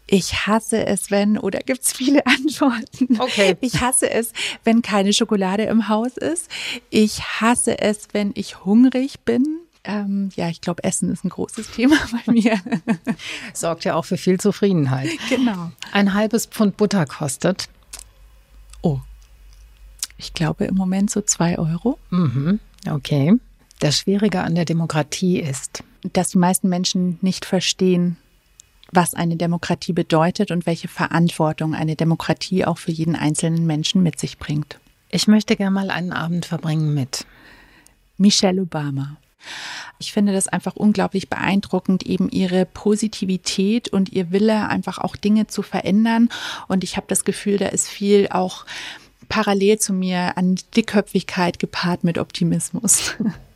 [0.07, 3.21] Ich hasse es, wenn, oder gibt es viele Antworten.
[3.21, 3.57] Okay.
[3.61, 4.33] Ich hasse es,
[4.65, 6.51] wenn keine Schokolade im Haus ist.
[6.91, 9.61] Ich hasse es, wenn ich hungrig bin.
[9.85, 12.61] Ähm, ja, ich glaube, Essen ist ein großes Thema bei mir.
[13.55, 15.11] Sorgt ja auch für viel Zufriedenheit.
[15.29, 15.73] Genau.
[15.93, 17.69] Ein halbes Pfund Butter kostet.
[18.83, 19.01] Oh.
[20.19, 21.99] Ich glaube im Moment so zwei Euro.
[22.11, 22.61] Mhm.
[22.89, 23.35] Okay.
[23.79, 28.19] Das Schwierige an der Demokratie ist, dass die meisten Menschen nicht verstehen,
[28.93, 34.19] was eine Demokratie bedeutet und welche Verantwortung eine Demokratie auch für jeden einzelnen Menschen mit
[34.19, 34.79] sich bringt.
[35.11, 37.27] Ich möchte gerne mal einen Abend verbringen mit
[38.19, 39.17] Michelle Obama.
[39.99, 45.47] Ich finde das einfach unglaublich beeindruckend, eben ihre Positivität und ihr Wille, einfach auch Dinge
[45.47, 46.29] zu verändern.
[46.69, 48.65] Und ich habe das Gefühl, da ist viel auch
[49.29, 53.15] parallel zu mir an Dickköpfigkeit gepaart mit Optimismus.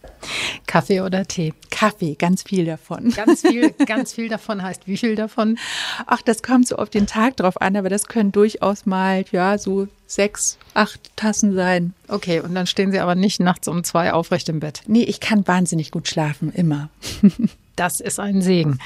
[0.66, 1.52] Kaffee oder Tee?
[1.70, 3.10] Kaffee, ganz viel davon.
[3.10, 5.58] Ganz viel, ganz viel davon heißt wie viel davon?
[6.06, 9.58] Ach, das kommt so auf den Tag drauf an, aber das können durchaus mal, ja,
[9.58, 11.94] so sechs, acht Tassen sein.
[12.08, 14.82] Okay, und dann stehen Sie aber nicht nachts um zwei aufrecht im Bett.
[14.86, 16.88] Nee, ich kann wahnsinnig gut schlafen, immer.
[17.76, 18.78] Das ist ein Segen.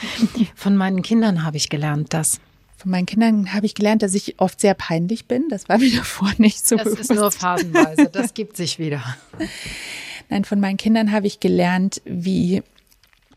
[0.54, 2.40] Von meinen Kindern habe ich gelernt, dass
[2.78, 5.44] von meinen Kindern habe ich gelernt, dass ich oft sehr peinlich bin.
[5.50, 7.00] Das war mir davor nicht so Das bewusst.
[7.02, 8.08] ist nur phasenweise.
[8.10, 9.02] Das gibt sich wieder.
[10.28, 12.62] Nein, von meinen Kindern habe ich gelernt, wie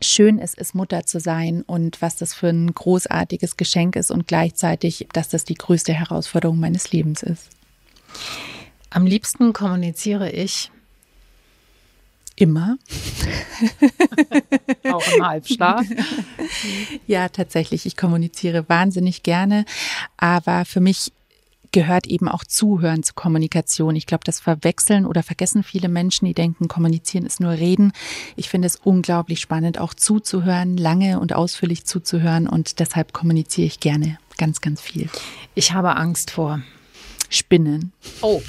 [0.00, 4.26] schön es ist, Mutter zu sein und was das für ein großartiges Geschenk ist und
[4.26, 7.48] gleichzeitig, dass das die größte Herausforderung meines Lebens ist.
[8.90, 10.70] Am liebsten kommuniziere ich
[12.36, 12.76] immer.
[14.92, 15.86] Auch im Halbschlaf.
[17.06, 17.86] Ja, tatsächlich.
[17.86, 19.64] Ich kommuniziere wahnsinnig gerne,
[20.16, 21.12] aber für mich
[21.72, 23.96] gehört eben auch Zuhören zur Kommunikation.
[23.96, 27.92] Ich glaube, das verwechseln oder vergessen viele Menschen, die denken, kommunizieren ist nur reden.
[28.36, 33.80] Ich finde es unglaublich spannend, auch zuzuhören, lange und ausführlich zuzuhören und deshalb kommuniziere ich
[33.80, 35.08] gerne ganz, ganz viel.
[35.54, 36.60] Ich habe Angst vor
[37.30, 37.92] Spinnen.
[38.20, 38.42] Oh.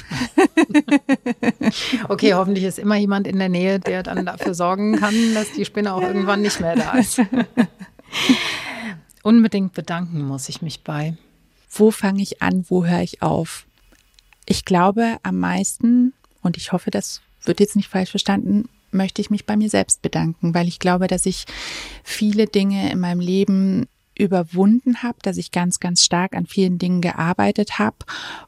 [2.09, 5.63] okay, hoffentlich ist immer jemand in der Nähe, der dann dafür sorgen kann, dass die
[5.63, 7.21] Spinne auch irgendwann nicht mehr da ist.
[9.23, 11.15] Unbedingt bedanken muss ich mich bei
[11.73, 13.65] wo fange ich an, wo höre ich auf?
[14.45, 19.29] Ich glaube am meisten, und ich hoffe, das wird jetzt nicht falsch verstanden, möchte ich
[19.29, 21.45] mich bei mir selbst bedanken, weil ich glaube, dass ich
[22.03, 27.01] viele Dinge in meinem Leben überwunden habe, dass ich ganz, ganz stark an vielen Dingen
[27.01, 27.97] gearbeitet habe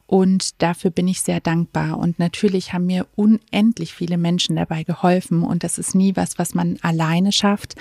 [0.06, 1.98] und dafür bin ich sehr dankbar.
[1.98, 6.54] Und natürlich haben mir unendlich viele Menschen dabei geholfen und das ist nie was, was
[6.54, 7.74] man alleine schafft.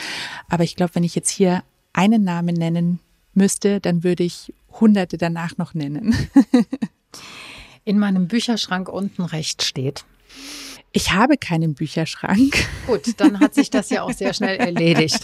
[0.49, 2.99] Aber ich glaube, wenn ich jetzt hier einen Namen nennen
[3.35, 6.15] müsste, dann würde ich Hunderte danach noch nennen.
[7.85, 10.05] In meinem Bücherschrank unten rechts steht.
[10.95, 12.55] Ich habe keinen Bücherschrank.
[12.87, 15.19] Gut, dann hat sich das ja auch sehr schnell erledigt.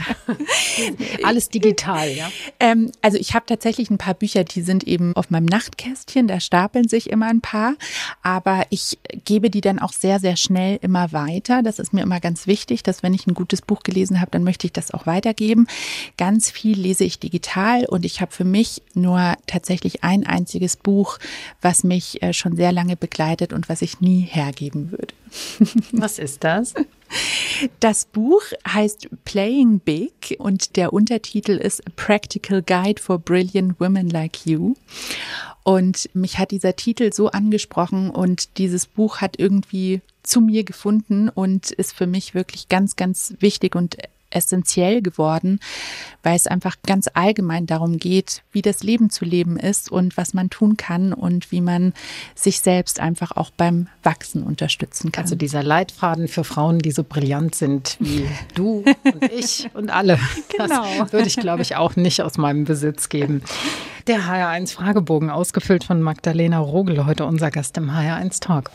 [1.23, 2.29] Alles digital, ja?
[2.59, 6.41] Ähm, also ich habe tatsächlich ein paar Bücher, die sind eben auf meinem Nachtkästchen, da
[6.41, 7.75] stapeln sich immer ein paar,
[8.21, 11.63] aber ich gebe die dann auch sehr, sehr schnell immer weiter.
[11.63, 14.43] Das ist mir immer ganz wichtig, dass wenn ich ein gutes Buch gelesen habe, dann
[14.43, 15.67] möchte ich das auch weitergeben.
[16.17, 21.17] Ganz viel lese ich digital und ich habe für mich nur tatsächlich ein einziges Buch,
[21.61, 25.13] was mich äh, schon sehr lange begleitet und was ich nie hergeben würde.
[25.91, 26.73] Was ist das?
[27.79, 34.09] Das Buch heißt Playing Big und der Untertitel ist A Practical Guide for Brilliant Women
[34.09, 34.73] Like You.
[35.63, 41.29] Und mich hat dieser Titel so angesprochen und dieses Buch hat irgendwie zu mir gefunden
[41.29, 43.97] und ist für mich wirklich ganz, ganz wichtig und
[44.31, 45.59] essentiell geworden,
[46.23, 50.33] weil es einfach ganz allgemein darum geht, wie das Leben zu leben ist und was
[50.33, 51.93] man tun kann und wie man
[52.35, 55.23] sich selbst einfach auch beim Wachsen unterstützen kann.
[55.23, 60.19] Also dieser Leitfaden für Frauen, die so brillant sind wie du und ich und alle.
[60.49, 60.83] Genau.
[60.99, 63.41] Das würde ich, glaube ich, auch nicht aus meinem Besitz geben.
[64.07, 68.71] Der HR1 Fragebogen, ausgefüllt von Magdalena Rogel, heute unser Gast im HR1 Talk.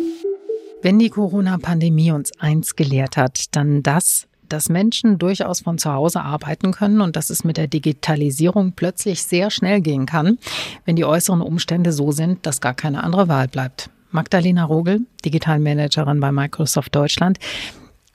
[0.82, 6.22] Wenn die Corona-Pandemie uns eins gelehrt hat, dann das, dass Menschen durchaus von zu Hause
[6.22, 10.38] arbeiten können und dass es mit der Digitalisierung plötzlich sehr schnell gehen kann,
[10.84, 13.90] wenn die äußeren Umstände so sind, dass gar keine andere Wahl bleibt.
[14.10, 17.38] Magdalena Rogel, Digitalmanagerin bei Microsoft Deutschland.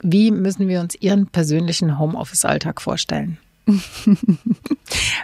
[0.02, 3.38] Wie müssen wir uns Ihren persönlichen Homeoffice-Alltag vorstellen?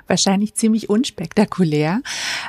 [0.06, 2.00] Wahrscheinlich ziemlich unspektakulär.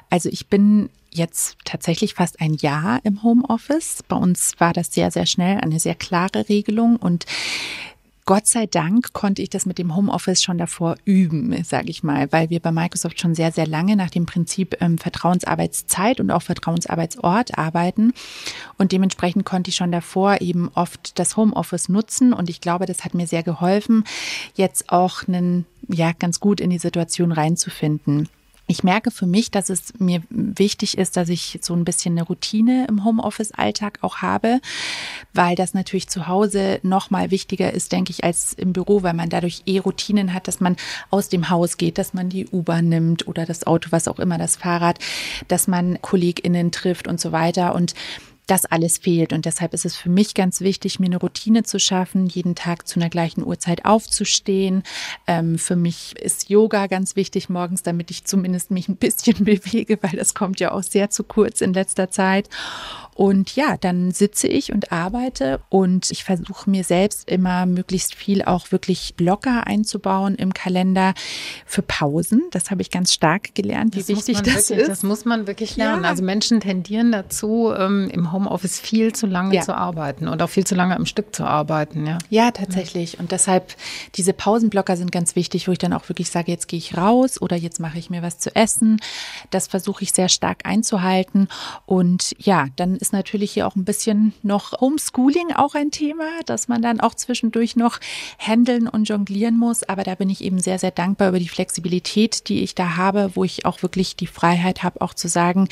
[0.10, 4.04] Also ich bin jetzt tatsächlich fast ein Jahr im Homeoffice.
[4.08, 7.26] Bei uns war das sehr, sehr schnell eine sehr klare Regelung und
[8.30, 12.32] Gott sei Dank konnte ich das mit dem Homeoffice schon davor üben, sage ich mal,
[12.32, 16.44] weil wir bei Microsoft schon sehr, sehr lange nach dem Prinzip ähm, Vertrauensarbeitszeit und auch
[16.44, 18.14] Vertrauensarbeitsort arbeiten.
[18.78, 22.32] Und dementsprechend konnte ich schon davor eben oft das Homeoffice nutzen.
[22.32, 24.04] Und ich glaube, das hat mir sehr geholfen,
[24.54, 28.30] jetzt auch einen, ja, ganz gut in die Situation reinzufinden.
[28.72, 32.22] Ich merke für mich, dass es mir wichtig ist, dass ich so ein bisschen eine
[32.22, 34.62] Routine im Homeoffice-Alltag auch habe,
[35.34, 39.16] weil das natürlich zu Hause noch mal wichtiger ist, denke ich, als im Büro, weil
[39.16, 40.76] man dadurch eh Routinen hat, dass man
[41.10, 44.38] aus dem Haus geht, dass man die U-Bahn nimmt oder das Auto, was auch immer,
[44.38, 45.00] das Fahrrad,
[45.48, 47.74] dass man KollegInnen trifft und so weiter.
[47.74, 47.96] Und
[48.50, 49.34] das alles fehlt.
[49.34, 52.88] Und deshalb ist es für mich ganz wichtig, mir eine Routine zu schaffen, jeden Tag
[52.88, 54.84] zu einer gleichen Uhrzeit aufzustehen.
[55.28, 60.00] Ähm, für mich ist Yoga ganz wichtig morgens, damit ich zumindest mich ein bisschen bewege,
[60.02, 62.50] weil das kommt ja auch sehr zu kurz in letzter Zeit.
[63.20, 68.44] Und ja, dann sitze ich und arbeite und ich versuche mir selbst immer möglichst viel
[68.44, 71.14] auch wirklich locker einzubauen im Kalender
[71.66, 72.44] für Pausen.
[72.52, 74.90] Das habe ich ganz stark gelernt, wie das wichtig das wirklich, ist.
[74.90, 76.04] Das muss man wirklich lernen.
[76.04, 76.10] Ja.
[76.12, 79.62] Also Menschen tendieren dazu, ähm, im Homeoffice viel zu lange ja.
[79.62, 82.06] zu arbeiten und auch viel zu lange am Stück zu arbeiten.
[82.06, 83.20] Ja, ja tatsächlich.
[83.20, 83.76] Und deshalb,
[84.16, 87.42] diese Pausenblocker sind ganz wichtig, wo ich dann auch wirklich sage, jetzt gehe ich raus
[87.42, 89.02] oder jetzt mache ich mir was zu essen.
[89.50, 91.50] Das versuche ich sehr stark einzuhalten.
[91.86, 96.28] Und ja, dann ist ist natürlich hier auch ein bisschen noch Homeschooling auch ein Thema,
[96.46, 98.00] dass man dann auch zwischendurch noch
[98.38, 99.82] handeln und jonglieren muss.
[99.82, 103.32] Aber da bin ich eben sehr, sehr dankbar über die Flexibilität, die ich da habe,
[103.34, 105.70] wo ich auch wirklich die Freiheit habe, auch zu sagen,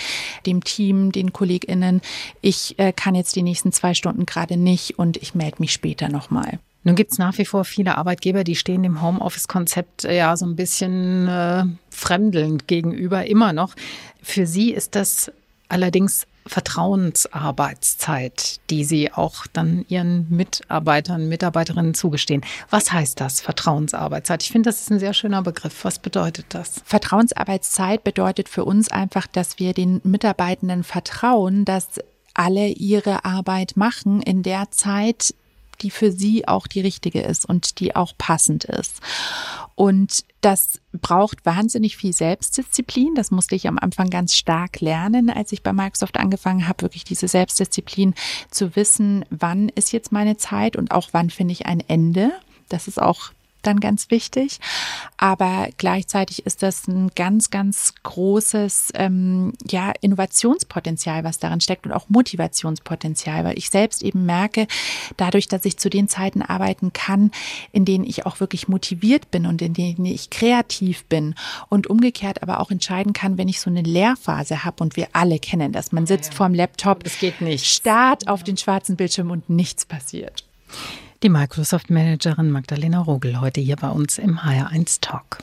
[0.48, 2.02] dem Team, den KollegInnen,
[2.42, 6.10] ich äh, kann jetzt die nächsten zwei Stunden gerade nicht und ich melde mich später
[6.10, 6.60] nochmal.
[6.84, 10.46] Nun gibt es nach wie vor viele Arbeitgeber, die stehen dem Homeoffice-Konzept äh, ja so
[10.46, 13.74] ein bisschen äh, fremdelnd gegenüber, immer noch.
[14.22, 15.30] Für Sie ist das
[15.68, 22.46] allerdings Vertrauensarbeitszeit, die Sie auch dann Ihren Mitarbeitern, Mitarbeiterinnen zugestehen.
[22.70, 24.44] Was heißt das, Vertrauensarbeitszeit?
[24.44, 25.84] Ich finde, das ist ein sehr schöner Begriff.
[25.84, 26.82] Was bedeutet das?
[26.86, 32.00] Vertrauensarbeitszeit bedeutet für uns einfach, dass wir den Mitarbeitenden vertrauen, dass
[32.38, 35.34] alle ihre Arbeit machen in der Zeit,
[35.82, 39.00] die für sie auch die richtige ist und die auch passend ist.
[39.76, 43.14] Und das braucht wahnsinnig viel Selbstdisziplin.
[43.14, 47.04] Das musste ich am Anfang ganz stark lernen, als ich bei Microsoft angefangen habe, wirklich
[47.04, 48.16] diese Selbstdisziplin
[48.50, 52.32] zu wissen, wann ist jetzt meine Zeit und auch wann finde ich ein Ende.
[52.70, 53.32] Das ist auch
[53.68, 54.60] dann ganz wichtig.
[55.18, 61.92] Aber gleichzeitig ist das ein ganz, ganz großes ähm, ja, Innovationspotenzial, was darin steckt und
[61.92, 64.68] auch Motivationspotenzial, weil ich selbst eben merke,
[65.18, 67.32] dadurch, dass ich zu den Zeiten arbeiten kann,
[67.72, 71.36] in denen ich auch wirklich motiviert bin und in denen ich kreativ bin
[71.70, 75.40] und umgekehrt aber auch entscheiden kann, wenn ich so eine Lehrphase habe und wir alle
[75.40, 75.92] kennen das.
[75.92, 77.66] Man sitzt ja, vorm Laptop, es geht nicht.
[77.66, 80.44] Start auf den schwarzen Bildschirm und nichts passiert.
[81.24, 85.40] Die Microsoft-Managerin Magdalena Rogel heute hier bei uns im HR1 Talk.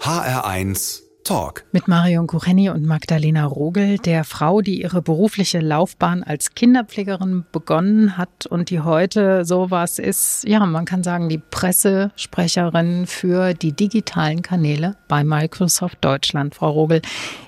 [0.00, 1.64] HR1 Talk.
[1.72, 8.16] Mit Marion Kucheni und Magdalena Rogel, der Frau, die ihre berufliche Laufbahn als Kinderpflegerin begonnen
[8.16, 14.42] hat und die heute sowas ist, ja, man kann sagen, die Pressesprecherin für die digitalen
[14.42, 16.54] Kanäle bei Microsoft Deutschland.
[16.54, 17.02] Frau Rogel,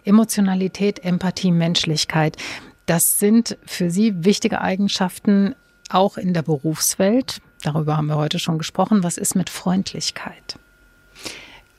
[0.05, 2.37] Emotionalität, Empathie, Menschlichkeit,
[2.87, 5.55] das sind für Sie wichtige Eigenschaften
[5.91, 7.41] auch in der Berufswelt.
[7.63, 9.03] Darüber haben wir heute schon gesprochen.
[9.03, 10.59] Was ist mit Freundlichkeit?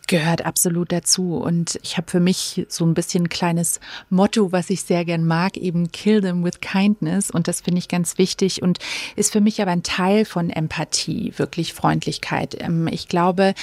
[0.08, 1.38] gehört absolut dazu.
[1.38, 3.80] Und ich habe für mich so ein bisschen ein kleines
[4.10, 7.32] Motto, was ich sehr gern mag, eben kill them with kindness.
[7.32, 8.80] Und das finde ich ganz wichtig und
[9.16, 12.56] ist für mich aber ein Teil von Empathie, wirklich Freundlichkeit.
[12.60, 13.54] Ähm, ich glaube,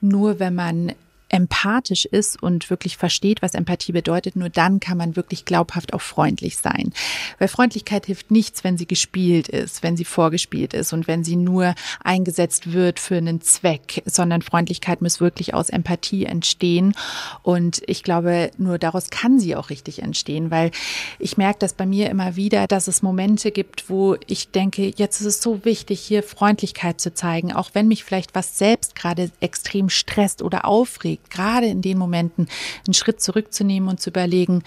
[0.00, 0.92] nur wenn man
[1.28, 6.00] empathisch ist und wirklich versteht, was Empathie bedeutet, nur dann kann man wirklich glaubhaft auch
[6.00, 6.92] freundlich sein.
[7.38, 11.36] Weil Freundlichkeit hilft nichts, wenn sie gespielt ist, wenn sie vorgespielt ist und wenn sie
[11.36, 16.94] nur eingesetzt wird für einen Zweck, sondern Freundlichkeit muss wirklich aus Empathie entstehen.
[17.42, 20.70] Und ich glaube, nur daraus kann sie auch richtig entstehen, weil
[21.18, 25.20] ich merke das bei mir immer wieder, dass es Momente gibt, wo ich denke, jetzt
[25.20, 29.30] ist es so wichtig, hier Freundlichkeit zu zeigen, auch wenn mich vielleicht was selbst gerade
[29.40, 32.48] extrem stresst oder aufregt liegt, gerade in den Momenten
[32.86, 34.62] einen Schritt zurückzunehmen und zu überlegen,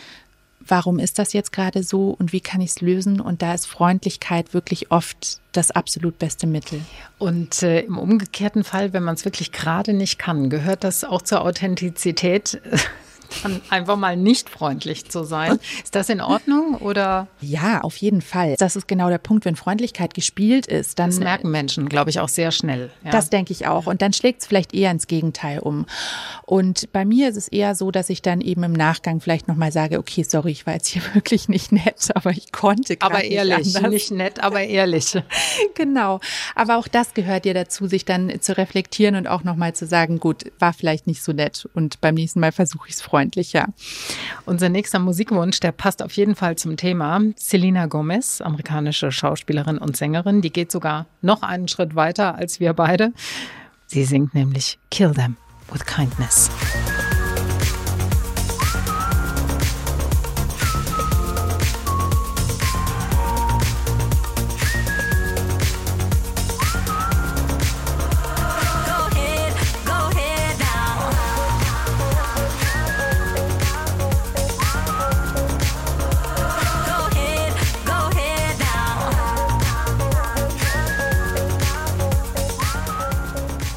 [0.66, 3.20] warum ist das jetzt gerade so und wie kann ich es lösen?
[3.20, 6.82] Und da ist Freundlichkeit wirklich oft das absolut beste Mittel.
[7.18, 11.24] Und äh, im umgekehrten Fall, wenn man es wirklich gerade nicht kann, gehört das auch
[11.24, 12.62] zur Authentizität?
[13.70, 15.60] Einfach mal nicht freundlich zu sein.
[15.84, 17.28] Ist das in Ordnung oder?
[17.40, 18.56] Ja, auf jeden Fall.
[18.58, 21.10] Das ist genau der Punkt, wenn Freundlichkeit gespielt ist, dann.
[21.10, 22.92] Das merken Menschen, glaube ich, auch sehr schnell.
[23.04, 23.12] Ja.
[23.12, 23.88] Das denke ich auch.
[23.88, 25.86] Und dann schlägt es vielleicht eher ins Gegenteil um.
[26.46, 29.72] Und bei mir ist es eher so, dass ich dann eben im Nachgang vielleicht nochmal
[29.72, 33.74] sage, okay, sorry, ich war jetzt hier wirklich nicht nett, aber ich konnte Aber ehrlich,
[33.74, 35.18] nicht, nicht nett, aber ehrlich.
[35.76, 36.20] genau.
[36.56, 40.20] Aber auch das gehört dir dazu, sich dann zu reflektieren und auch nochmal zu sagen,
[40.20, 43.68] gut, war vielleicht nicht so nett und beim nächsten Mal versuche ich es freundlich freundlicher.
[44.46, 47.22] Unser nächster Musikwunsch, der passt auf jeden Fall zum Thema.
[47.36, 52.74] Selena Gomez, amerikanische Schauspielerin und Sängerin, die geht sogar noch einen Schritt weiter als wir
[52.74, 53.14] beide.
[53.86, 55.38] Sie singt nämlich Kill Them
[55.72, 56.50] with Kindness.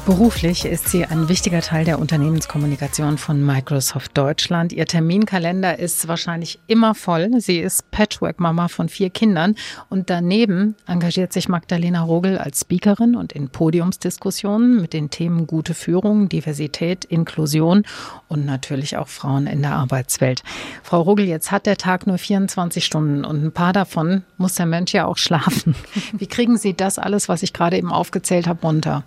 [0.05, 4.71] Beruflich ist sie ein wichtiger Teil der Unternehmenskommunikation von Microsoft Deutschland.
[4.71, 7.31] Ihr Terminkalender ist wahrscheinlich immer voll.
[7.39, 9.55] Sie ist Patchwork-Mama von vier Kindern
[9.89, 15.73] und daneben engagiert sich Magdalena Rogel als Speakerin und in Podiumsdiskussionen mit den Themen gute
[15.73, 17.81] Führung, Diversität, Inklusion
[18.27, 20.43] und natürlich auch Frauen in der Arbeitswelt.
[20.83, 24.67] Frau Rogel, jetzt hat der Tag nur 24 Stunden und ein paar davon muss der
[24.67, 25.73] Mensch ja auch schlafen.
[26.13, 29.03] Wie kriegen Sie das alles, was ich gerade eben aufgezählt habe, runter?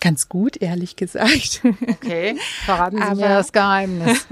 [0.00, 1.62] Ganz gut, ehrlich gesagt.
[1.88, 4.26] Okay, verraten Sie Aber, mir das Geheimnis.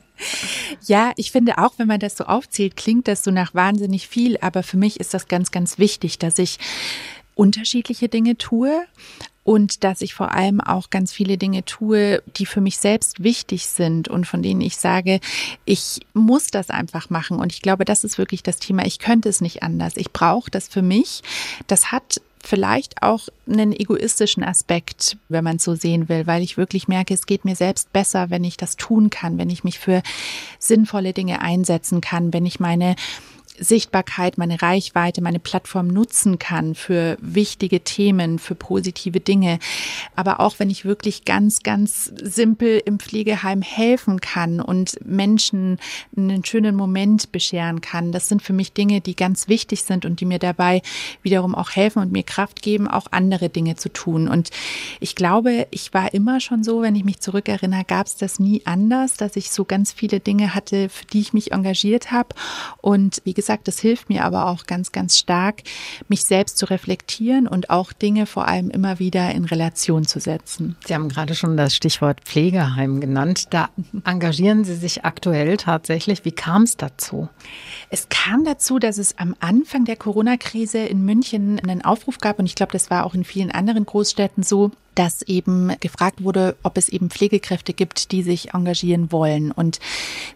[0.86, 4.38] ja, ich finde auch, wenn man das so aufzählt, klingt das so nach wahnsinnig viel.
[4.40, 6.58] Aber für mich ist das ganz, ganz wichtig, dass ich
[7.34, 8.86] unterschiedliche Dinge tue
[9.46, 13.68] und dass ich vor allem auch ganz viele Dinge tue, die für mich selbst wichtig
[13.68, 15.20] sind und von denen ich sage,
[15.64, 17.38] ich muss das einfach machen.
[17.38, 18.84] Und ich glaube, das ist wirklich das Thema.
[18.86, 19.96] Ich könnte es nicht anders.
[19.96, 21.22] Ich brauche das für mich.
[21.68, 26.56] Das hat vielleicht auch einen egoistischen Aspekt, wenn man es so sehen will, weil ich
[26.56, 29.78] wirklich merke, es geht mir selbst besser, wenn ich das tun kann, wenn ich mich
[29.78, 30.02] für
[30.58, 32.96] sinnvolle Dinge einsetzen kann, wenn ich meine
[33.58, 39.58] Sichtbarkeit, meine Reichweite, meine Plattform nutzen kann für wichtige Themen, für positive Dinge.
[40.14, 45.78] Aber auch wenn ich wirklich ganz, ganz simpel im Pflegeheim helfen kann und Menschen
[46.16, 50.20] einen schönen Moment bescheren kann, das sind für mich Dinge, die ganz wichtig sind und
[50.20, 50.82] die mir dabei
[51.22, 54.28] wiederum auch helfen und mir Kraft geben, auch andere Dinge zu tun.
[54.28, 54.50] Und
[55.00, 58.62] ich glaube, ich war immer schon so, wenn ich mich zurückerinnere, gab es das nie
[58.64, 62.28] anders, dass ich so ganz viele Dinge hatte, für die ich mich engagiert habe.
[62.80, 65.62] Und wie gesagt, gesagt, das hilft mir aber auch ganz, ganz stark,
[66.08, 70.76] mich selbst zu reflektieren und auch Dinge vor allem immer wieder in Relation zu setzen.
[70.84, 73.46] Sie haben gerade schon das Stichwort Pflegeheim genannt.
[73.50, 73.68] Da
[74.04, 76.24] engagieren Sie sich aktuell tatsächlich.
[76.24, 77.28] Wie kam es dazu?
[77.88, 82.46] Es kam dazu, dass es am Anfang der Corona-Krise in München einen Aufruf gab und
[82.46, 86.76] ich glaube, das war auch in vielen anderen Großstädten so, dass eben gefragt wurde, ob
[86.76, 89.52] es eben Pflegekräfte gibt, die sich engagieren wollen.
[89.52, 89.78] Und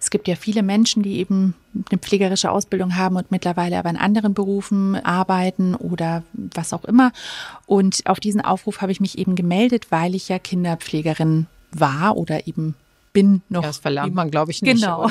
[0.01, 1.55] es gibt ja viele Menschen, die eben
[1.91, 7.13] eine pflegerische Ausbildung haben und mittlerweile aber in anderen Berufen arbeiten oder was auch immer.
[7.67, 12.47] Und auf diesen Aufruf habe ich mich eben gemeldet, weil ich ja Kinderpflegerin war oder
[12.47, 12.75] eben
[13.13, 13.63] bin noch.
[13.63, 14.77] Das verlernt man, glaube ich, nicht.
[14.77, 15.11] Genau.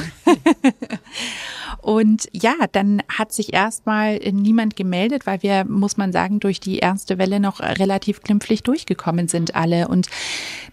[1.82, 6.80] Und ja, dann hat sich erstmal niemand gemeldet, weil wir, muss man sagen, durch die
[6.80, 9.88] erste Welle noch relativ glimpflich durchgekommen sind alle.
[9.88, 10.08] Und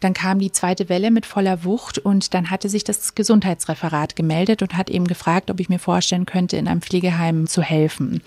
[0.00, 4.62] dann kam die zweite Welle mit voller Wucht und dann hatte sich das Gesundheitsreferat gemeldet
[4.62, 8.22] und hat eben gefragt, ob ich mir vorstellen könnte, in einem Pflegeheim zu helfen.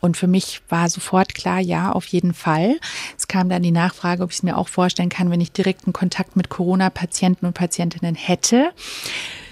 [0.00, 2.78] Und für mich war sofort klar, ja, auf jeden Fall.
[3.16, 5.92] Es kam dann die Nachfrage, ob ich es mir auch vorstellen kann, wenn ich direkten
[5.92, 8.70] Kontakt mit Corona-Patienten und Patientinnen hätte.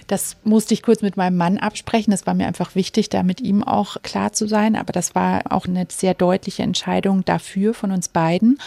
[0.07, 2.11] Das musste ich kurz mit meinem Mann absprechen.
[2.11, 4.77] Das war mir einfach wichtig, da mit ihm auch klar zu sein.
[4.77, 8.59] Aber das war auch eine sehr deutliche Entscheidung dafür von uns beiden.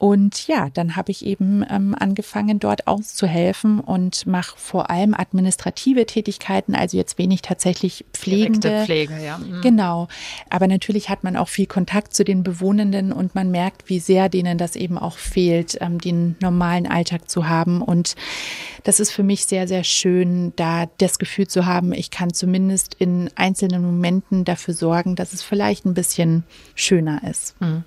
[0.00, 6.06] Und ja, dann habe ich eben ähm, angefangen, dort auszuhelfen und mache vor allem administrative
[6.06, 8.60] Tätigkeiten, also jetzt wenig tatsächlich pflegende.
[8.60, 9.36] Direkte Pflege, ja.
[9.36, 9.60] Mhm.
[9.60, 10.08] Genau.
[10.48, 14.30] Aber natürlich hat man auch viel Kontakt zu den Bewohnenden und man merkt, wie sehr
[14.30, 17.82] denen das eben auch fehlt, ähm, den normalen Alltag zu haben.
[17.82, 18.16] Und
[18.84, 22.94] das ist für mich sehr, sehr schön, da das Gefühl zu haben, ich kann zumindest
[22.94, 26.44] in einzelnen Momenten dafür sorgen, dass es vielleicht ein bisschen
[26.74, 27.60] schöner ist.
[27.60, 27.84] Mhm.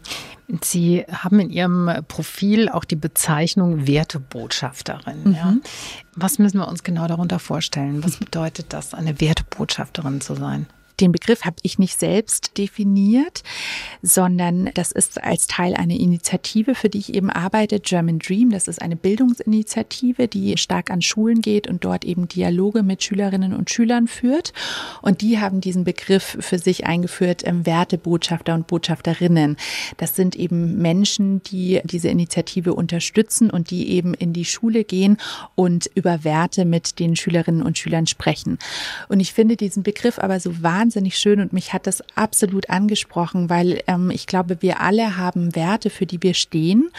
[0.61, 5.23] Sie haben in Ihrem Profil auch die Bezeichnung Wertebotschafterin.
[5.23, 5.33] Mhm.
[5.33, 5.55] Ja.
[6.15, 8.03] Was müssen wir uns genau darunter vorstellen?
[8.03, 10.67] Was bedeutet das, eine Wertebotschafterin zu sein?
[10.99, 13.43] Den Begriff habe ich nicht selbst definiert,
[14.01, 18.51] sondern das ist als Teil einer Initiative, für die ich eben arbeite, German Dream.
[18.51, 23.53] Das ist eine Bildungsinitiative, die stark an Schulen geht und dort eben Dialoge mit Schülerinnen
[23.53, 24.53] und Schülern führt.
[25.01, 29.57] Und die haben diesen Begriff für sich eingeführt, ähm, Wertebotschafter und Botschafterinnen.
[29.97, 35.17] Das sind eben Menschen, die diese Initiative unterstützen und die eben in die Schule gehen
[35.55, 38.59] und über Werte mit den Schülerinnen und Schülern sprechen.
[39.09, 42.69] Und ich finde diesen Begriff aber so wahnsinnig wahnsinnig schön und mich hat das absolut
[42.69, 46.89] angesprochen, weil ähm, ich glaube, wir alle haben Werte, für die wir stehen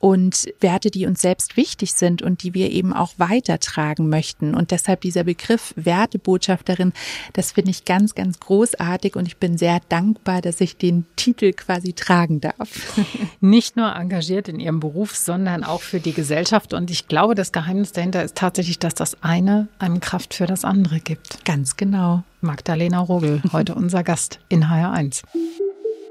[0.00, 4.54] und Werte, die uns selbst wichtig sind und die wir eben auch weitertragen möchten.
[4.54, 6.92] Und deshalb dieser Begriff Wertebotschafterin,
[7.32, 11.52] das finde ich ganz, ganz großartig und ich bin sehr dankbar, dass ich den Titel
[11.52, 13.00] quasi tragen darf.
[13.40, 16.74] Nicht nur engagiert in ihrem Beruf, sondern auch für die Gesellschaft.
[16.74, 20.66] Und ich glaube, das Geheimnis dahinter ist tatsächlich, dass das eine einem Kraft für das
[20.66, 21.46] andere gibt.
[21.46, 22.24] Ganz genau.
[22.42, 25.22] Magdalena Rogel, heute unser Gast in HR1.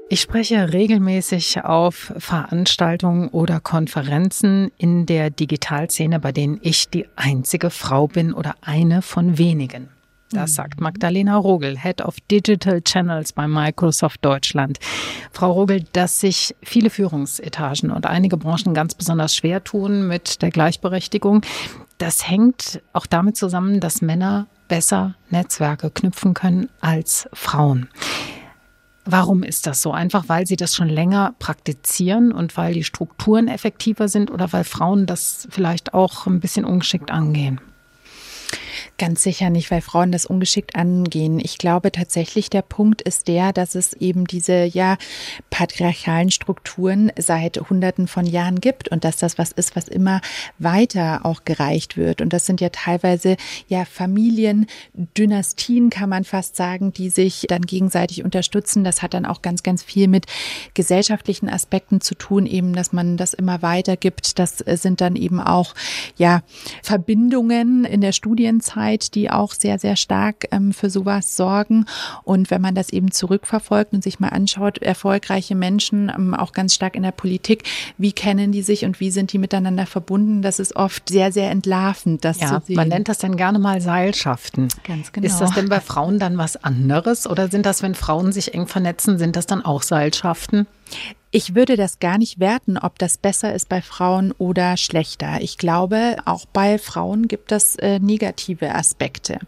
[0.08, 7.68] Ich spreche regelmäßig auf Veranstaltungen oder Konferenzen in der Digitalszene, bei denen ich die einzige
[7.68, 9.88] Frau bin oder eine von wenigen.
[10.30, 10.54] Das mhm.
[10.54, 14.78] sagt Magdalena Rogel, Head of Digital Channels bei Microsoft Deutschland.
[15.32, 20.50] Frau Rogel, dass sich viele Führungsetagen und einige Branchen ganz besonders schwer tun mit der
[20.50, 21.42] Gleichberechtigung,
[21.98, 27.90] das hängt auch damit zusammen, dass Männer besser Netzwerke knüpfen können als Frauen.
[29.04, 29.92] Warum ist das so?
[29.92, 34.64] Einfach weil sie das schon länger praktizieren und weil die Strukturen effektiver sind oder weil
[34.64, 37.60] Frauen das vielleicht auch ein bisschen ungeschickt angehen?
[38.98, 41.40] Ganz sicher nicht, weil Frauen das ungeschickt angehen.
[41.40, 44.96] Ich glaube tatsächlich, der Punkt ist der, dass es eben diese ja
[45.50, 50.20] patriarchalen Strukturen seit Hunderten von Jahren gibt und dass das was ist, was immer
[50.58, 52.20] weiter auch gereicht wird.
[52.20, 53.36] Und das sind ja teilweise
[53.68, 58.84] ja Familien, Dynastien kann man fast sagen, die sich dann gegenseitig unterstützen.
[58.84, 60.26] Das hat dann auch ganz, ganz viel mit
[60.74, 64.38] gesellschaftlichen Aspekten zu tun, eben, dass man das immer weiter gibt.
[64.38, 65.74] Das sind dann eben auch
[66.16, 66.42] ja
[66.82, 68.61] Verbindungen in der Studienzeit
[68.92, 71.86] Arbeit, die auch sehr, sehr stark ähm, für sowas sorgen.
[72.24, 76.74] Und wenn man das eben zurückverfolgt und sich mal anschaut, erfolgreiche Menschen, ähm, auch ganz
[76.74, 77.64] stark in der Politik,
[77.98, 81.50] wie kennen die sich und wie sind die miteinander verbunden, das ist oft sehr, sehr
[81.50, 82.76] entlarvend, das ja, zu sehen.
[82.76, 84.68] Man nennt das dann gerne mal Seilschaften.
[84.84, 85.26] Ganz genau.
[85.26, 88.66] Ist das denn bei Frauen dann was anderes oder sind das, wenn Frauen sich eng
[88.66, 90.66] vernetzen, sind das dann auch Seilschaften?
[91.34, 95.40] Ich würde das gar nicht werten, ob das besser ist bei Frauen oder schlechter.
[95.40, 99.38] Ich glaube, auch bei Frauen gibt es äh, negative Aspekte.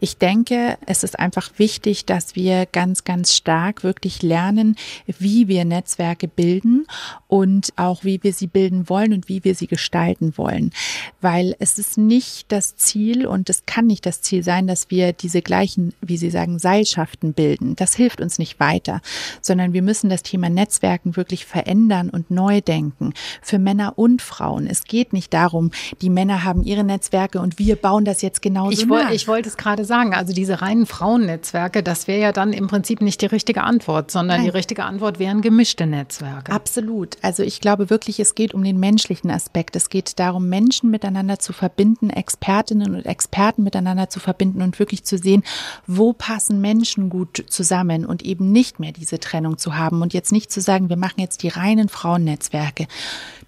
[0.00, 4.74] Ich denke, es ist einfach wichtig, dass wir ganz, ganz stark wirklich lernen,
[5.06, 6.88] wie wir Netzwerke bilden
[7.28, 10.72] und auch wie wir sie bilden wollen und wie wir sie gestalten wollen.
[11.20, 15.12] Weil es ist nicht das Ziel und es kann nicht das Ziel sein, dass wir
[15.12, 17.76] diese gleichen, wie Sie sagen, Seilschaften bilden.
[17.76, 19.00] Das hilft uns nicht weiter,
[19.40, 23.14] sondern wir müssen das Thema Netzwerken wirklich verändern und neu denken.
[23.42, 24.68] Für Männer und Frauen.
[24.68, 28.70] Es geht nicht darum, die Männer haben ihre Netzwerke und wir bauen das jetzt genauso
[28.70, 29.10] ich nach.
[29.10, 30.14] Ich wollte es gerade sagen.
[30.14, 34.36] Also diese reinen Frauennetzwerke, das wäre ja dann im Prinzip nicht die richtige Antwort, sondern
[34.36, 34.44] Nein.
[34.44, 36.52] die richtige Antwort wären gemischte Netzwerke.
[36.52, 37.16] Absolut.
[37.22, 39.74] Also ich glaube wirklich, es geht um den menschlichen Aspekt.
[39.74, 45.02] Es geht darum, Menschen miteinander zu verbinden, Expertinnen und Experten miteinander zu verbinden und wirklich
[45.02, 45.42] zu sehen,
[45.88, 50.30] wo passen Menschen gut zusammen und eben nicht mehr diese Trennung zu haben und jetzt
[50.30, 52.86] nicht zu sagen, wir machen jetzt die reinen Frauennetzwerke.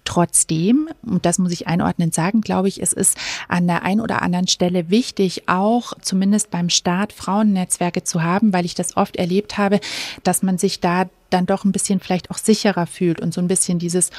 [0.03, 4.21] Trotzdem, und das muss ich einordnend sagen, glaube ich, es ist an der einen oder
[4.21, 9.57] anderen Stelle wichtig, auch zumindest beim Start Frauennetzwerke zu haben, weil ich das oft erlebt
[9.57, 9.79] habe,
[10.23, 13.47] dass man sich da dann doch ein bisschen vielleicht auch sicherer fühlt und so ein
[13.47, 14.11] bisschen dieses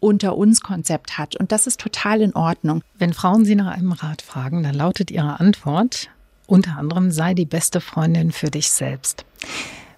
[0.00, 1.36] unter uns Konzept hat.
[1.36, 2.82] Und das ist total in Ordnung.
[2.98, 6.08] Wenn Frauen Sie nach einem Rat fragen, dann lautet Ihre Antwort
[6.46, 9.24] unter anderem, sei die beste Freundin für dich selbst.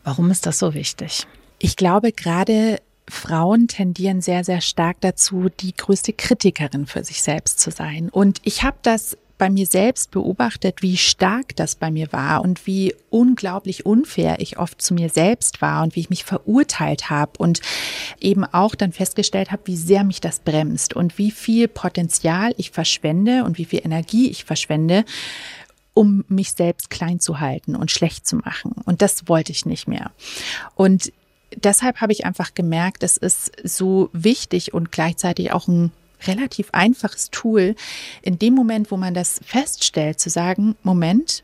[0.04, 1.26] Warum ist das so wichtig?
[1.58, 7.60] Ich glaube, gerade Frauen tendieren sehr, sehr stark dazu, die größte Kritikerin für sich selbst
[7.60, 8.08] zu sein.
[8.10, 12.66] Und ich habe das bei mir selbst beobachtet, wie stark das bei mir war und
[12.66, 17.32] wie unglaublich unfair ich oft zu mir selbst war und wie ich mich verurteilt habe
[17.38, 17.60] und
[18.18, 22.70] eben auch dann festgestellt habe, wie sehr mich das bremst und wie viel Potenzial ich
[22.70, 25.04] verschwende und wie viel Energie ich verschwende,
[25.92, 28.72] um mich selbst klein zu halten und schlecht zu machen.
[28.84, 30.12] Und das wollte ich nicht mehr.
[30.74, 31.12] Und
[31.54, 35.92] deshalb habe ich einfach gemerkt, es ist so wichtig und gleichzeitig auch ein
[36.26, 37.74] relativ einfaches Tool,
[38.22, 41.42] in dem Moment, wo man das feststellt, zu sagen, Moment,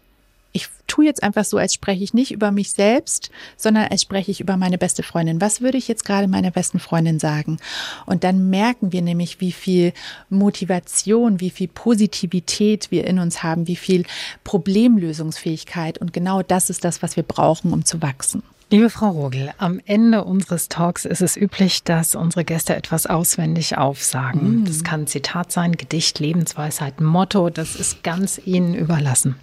[0.54, 4.30] ich tue jetzt einfach so, als spreche ich nicht über mich selbst, sondern als spreche
[4.30, 5.40] ich über meine beste Freundin.
[5.40, 7.58] Was würde ich jetzt gerade meiner besten Freundin sagen?
[8.04, 9.94] Und dann merken wir nämlich, wie viel
[10.28, 14.04] Motivation, wie viel Positivität wir in uns haben, wie viel
[14.44, 15.96] Problemlösungsfähigkeit.
[15.96, 18.42] Und genau das ist das, was wir brauchen, um zu wachsen.
[18.72, 23.76] Liebe Frau Rogel, am Ende unseres Talks ist es üblich, dass unsere Gäste etwas auswendig
[23.76, 24.62] aufsagen.
[24.62, 24.64] Mm.
[24.64, 29.34] Das kann Zitat sein, Gedicht, Lebensweisheit, Motto, das ist ganz Ihnen überlassen.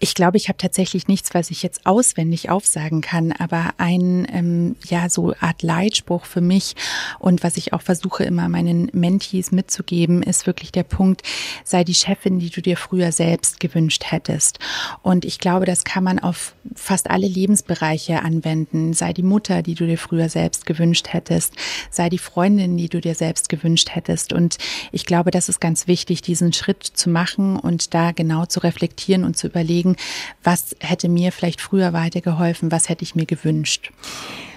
[0.00, 4.76] Ich glaube, ich habe tatsächlich nichts, was ich jetzt auswendig aufsagen kann, aber ein, ähm,
[4.88, 6.76] ja, so Art Leitspruch für mich
[7.18, 11.22] und was ich auch versuche immer meinen Mentees mitzugeben, ist wirklich der Punkt,
[11.64, 14.58] sei die Chefin, die du dir früher selbst gewünscht hättest.
[15.02, 18.92] Und ich glaube, das kann man auf fast alle Lebensbereiche anwenden.
[18.92, 21.54] Sei die Mutter, die du dir früher selbst gewünscht hättest.
[21.90, 24.32] Sei die Freundin, die du dir selbst gewünscht hättest.
[24.32, 24.58] Und
[24.92, 29.24] ich glaube, das ist ganz wichtig, diesen Schritt zu machen und da genau zu reflektieren
[29.24, 29.96] und zu überlegen, überlegen,
[30.42, 33.90] was hätte mir vielleicht früher weitergeholfen, was hätte ich mir gewünscht.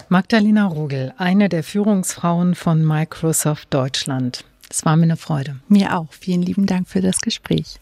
[0.10, 4.44] Magdalena Rogel, eine der Führungsfrauen von Microsoft Deutschland.
[4.70, 5.58] Es war mir eine Freude.
[5.68, 6.08] Mir auch.
[6.12, 7.80] Vielen lieben Dank für das Gespräch.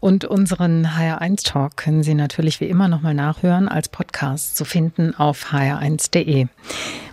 [0.00, 5.14] Und unseren HR1 Talk können Sie natürlich wie immer nochmal nachhören als Podcast zu finden
[5.14, 6.46] auf hr1.de.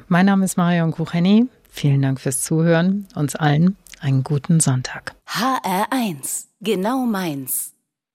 [0.08, 1.48] Mein Name ist Marion Kucheni.
[1.70, 3.08] Vielen Dank fürs Zuhören.
[3.16, 5.14] Uns allen einen guten Sonntag.
[5.28, 7.71] HR1, genau meins.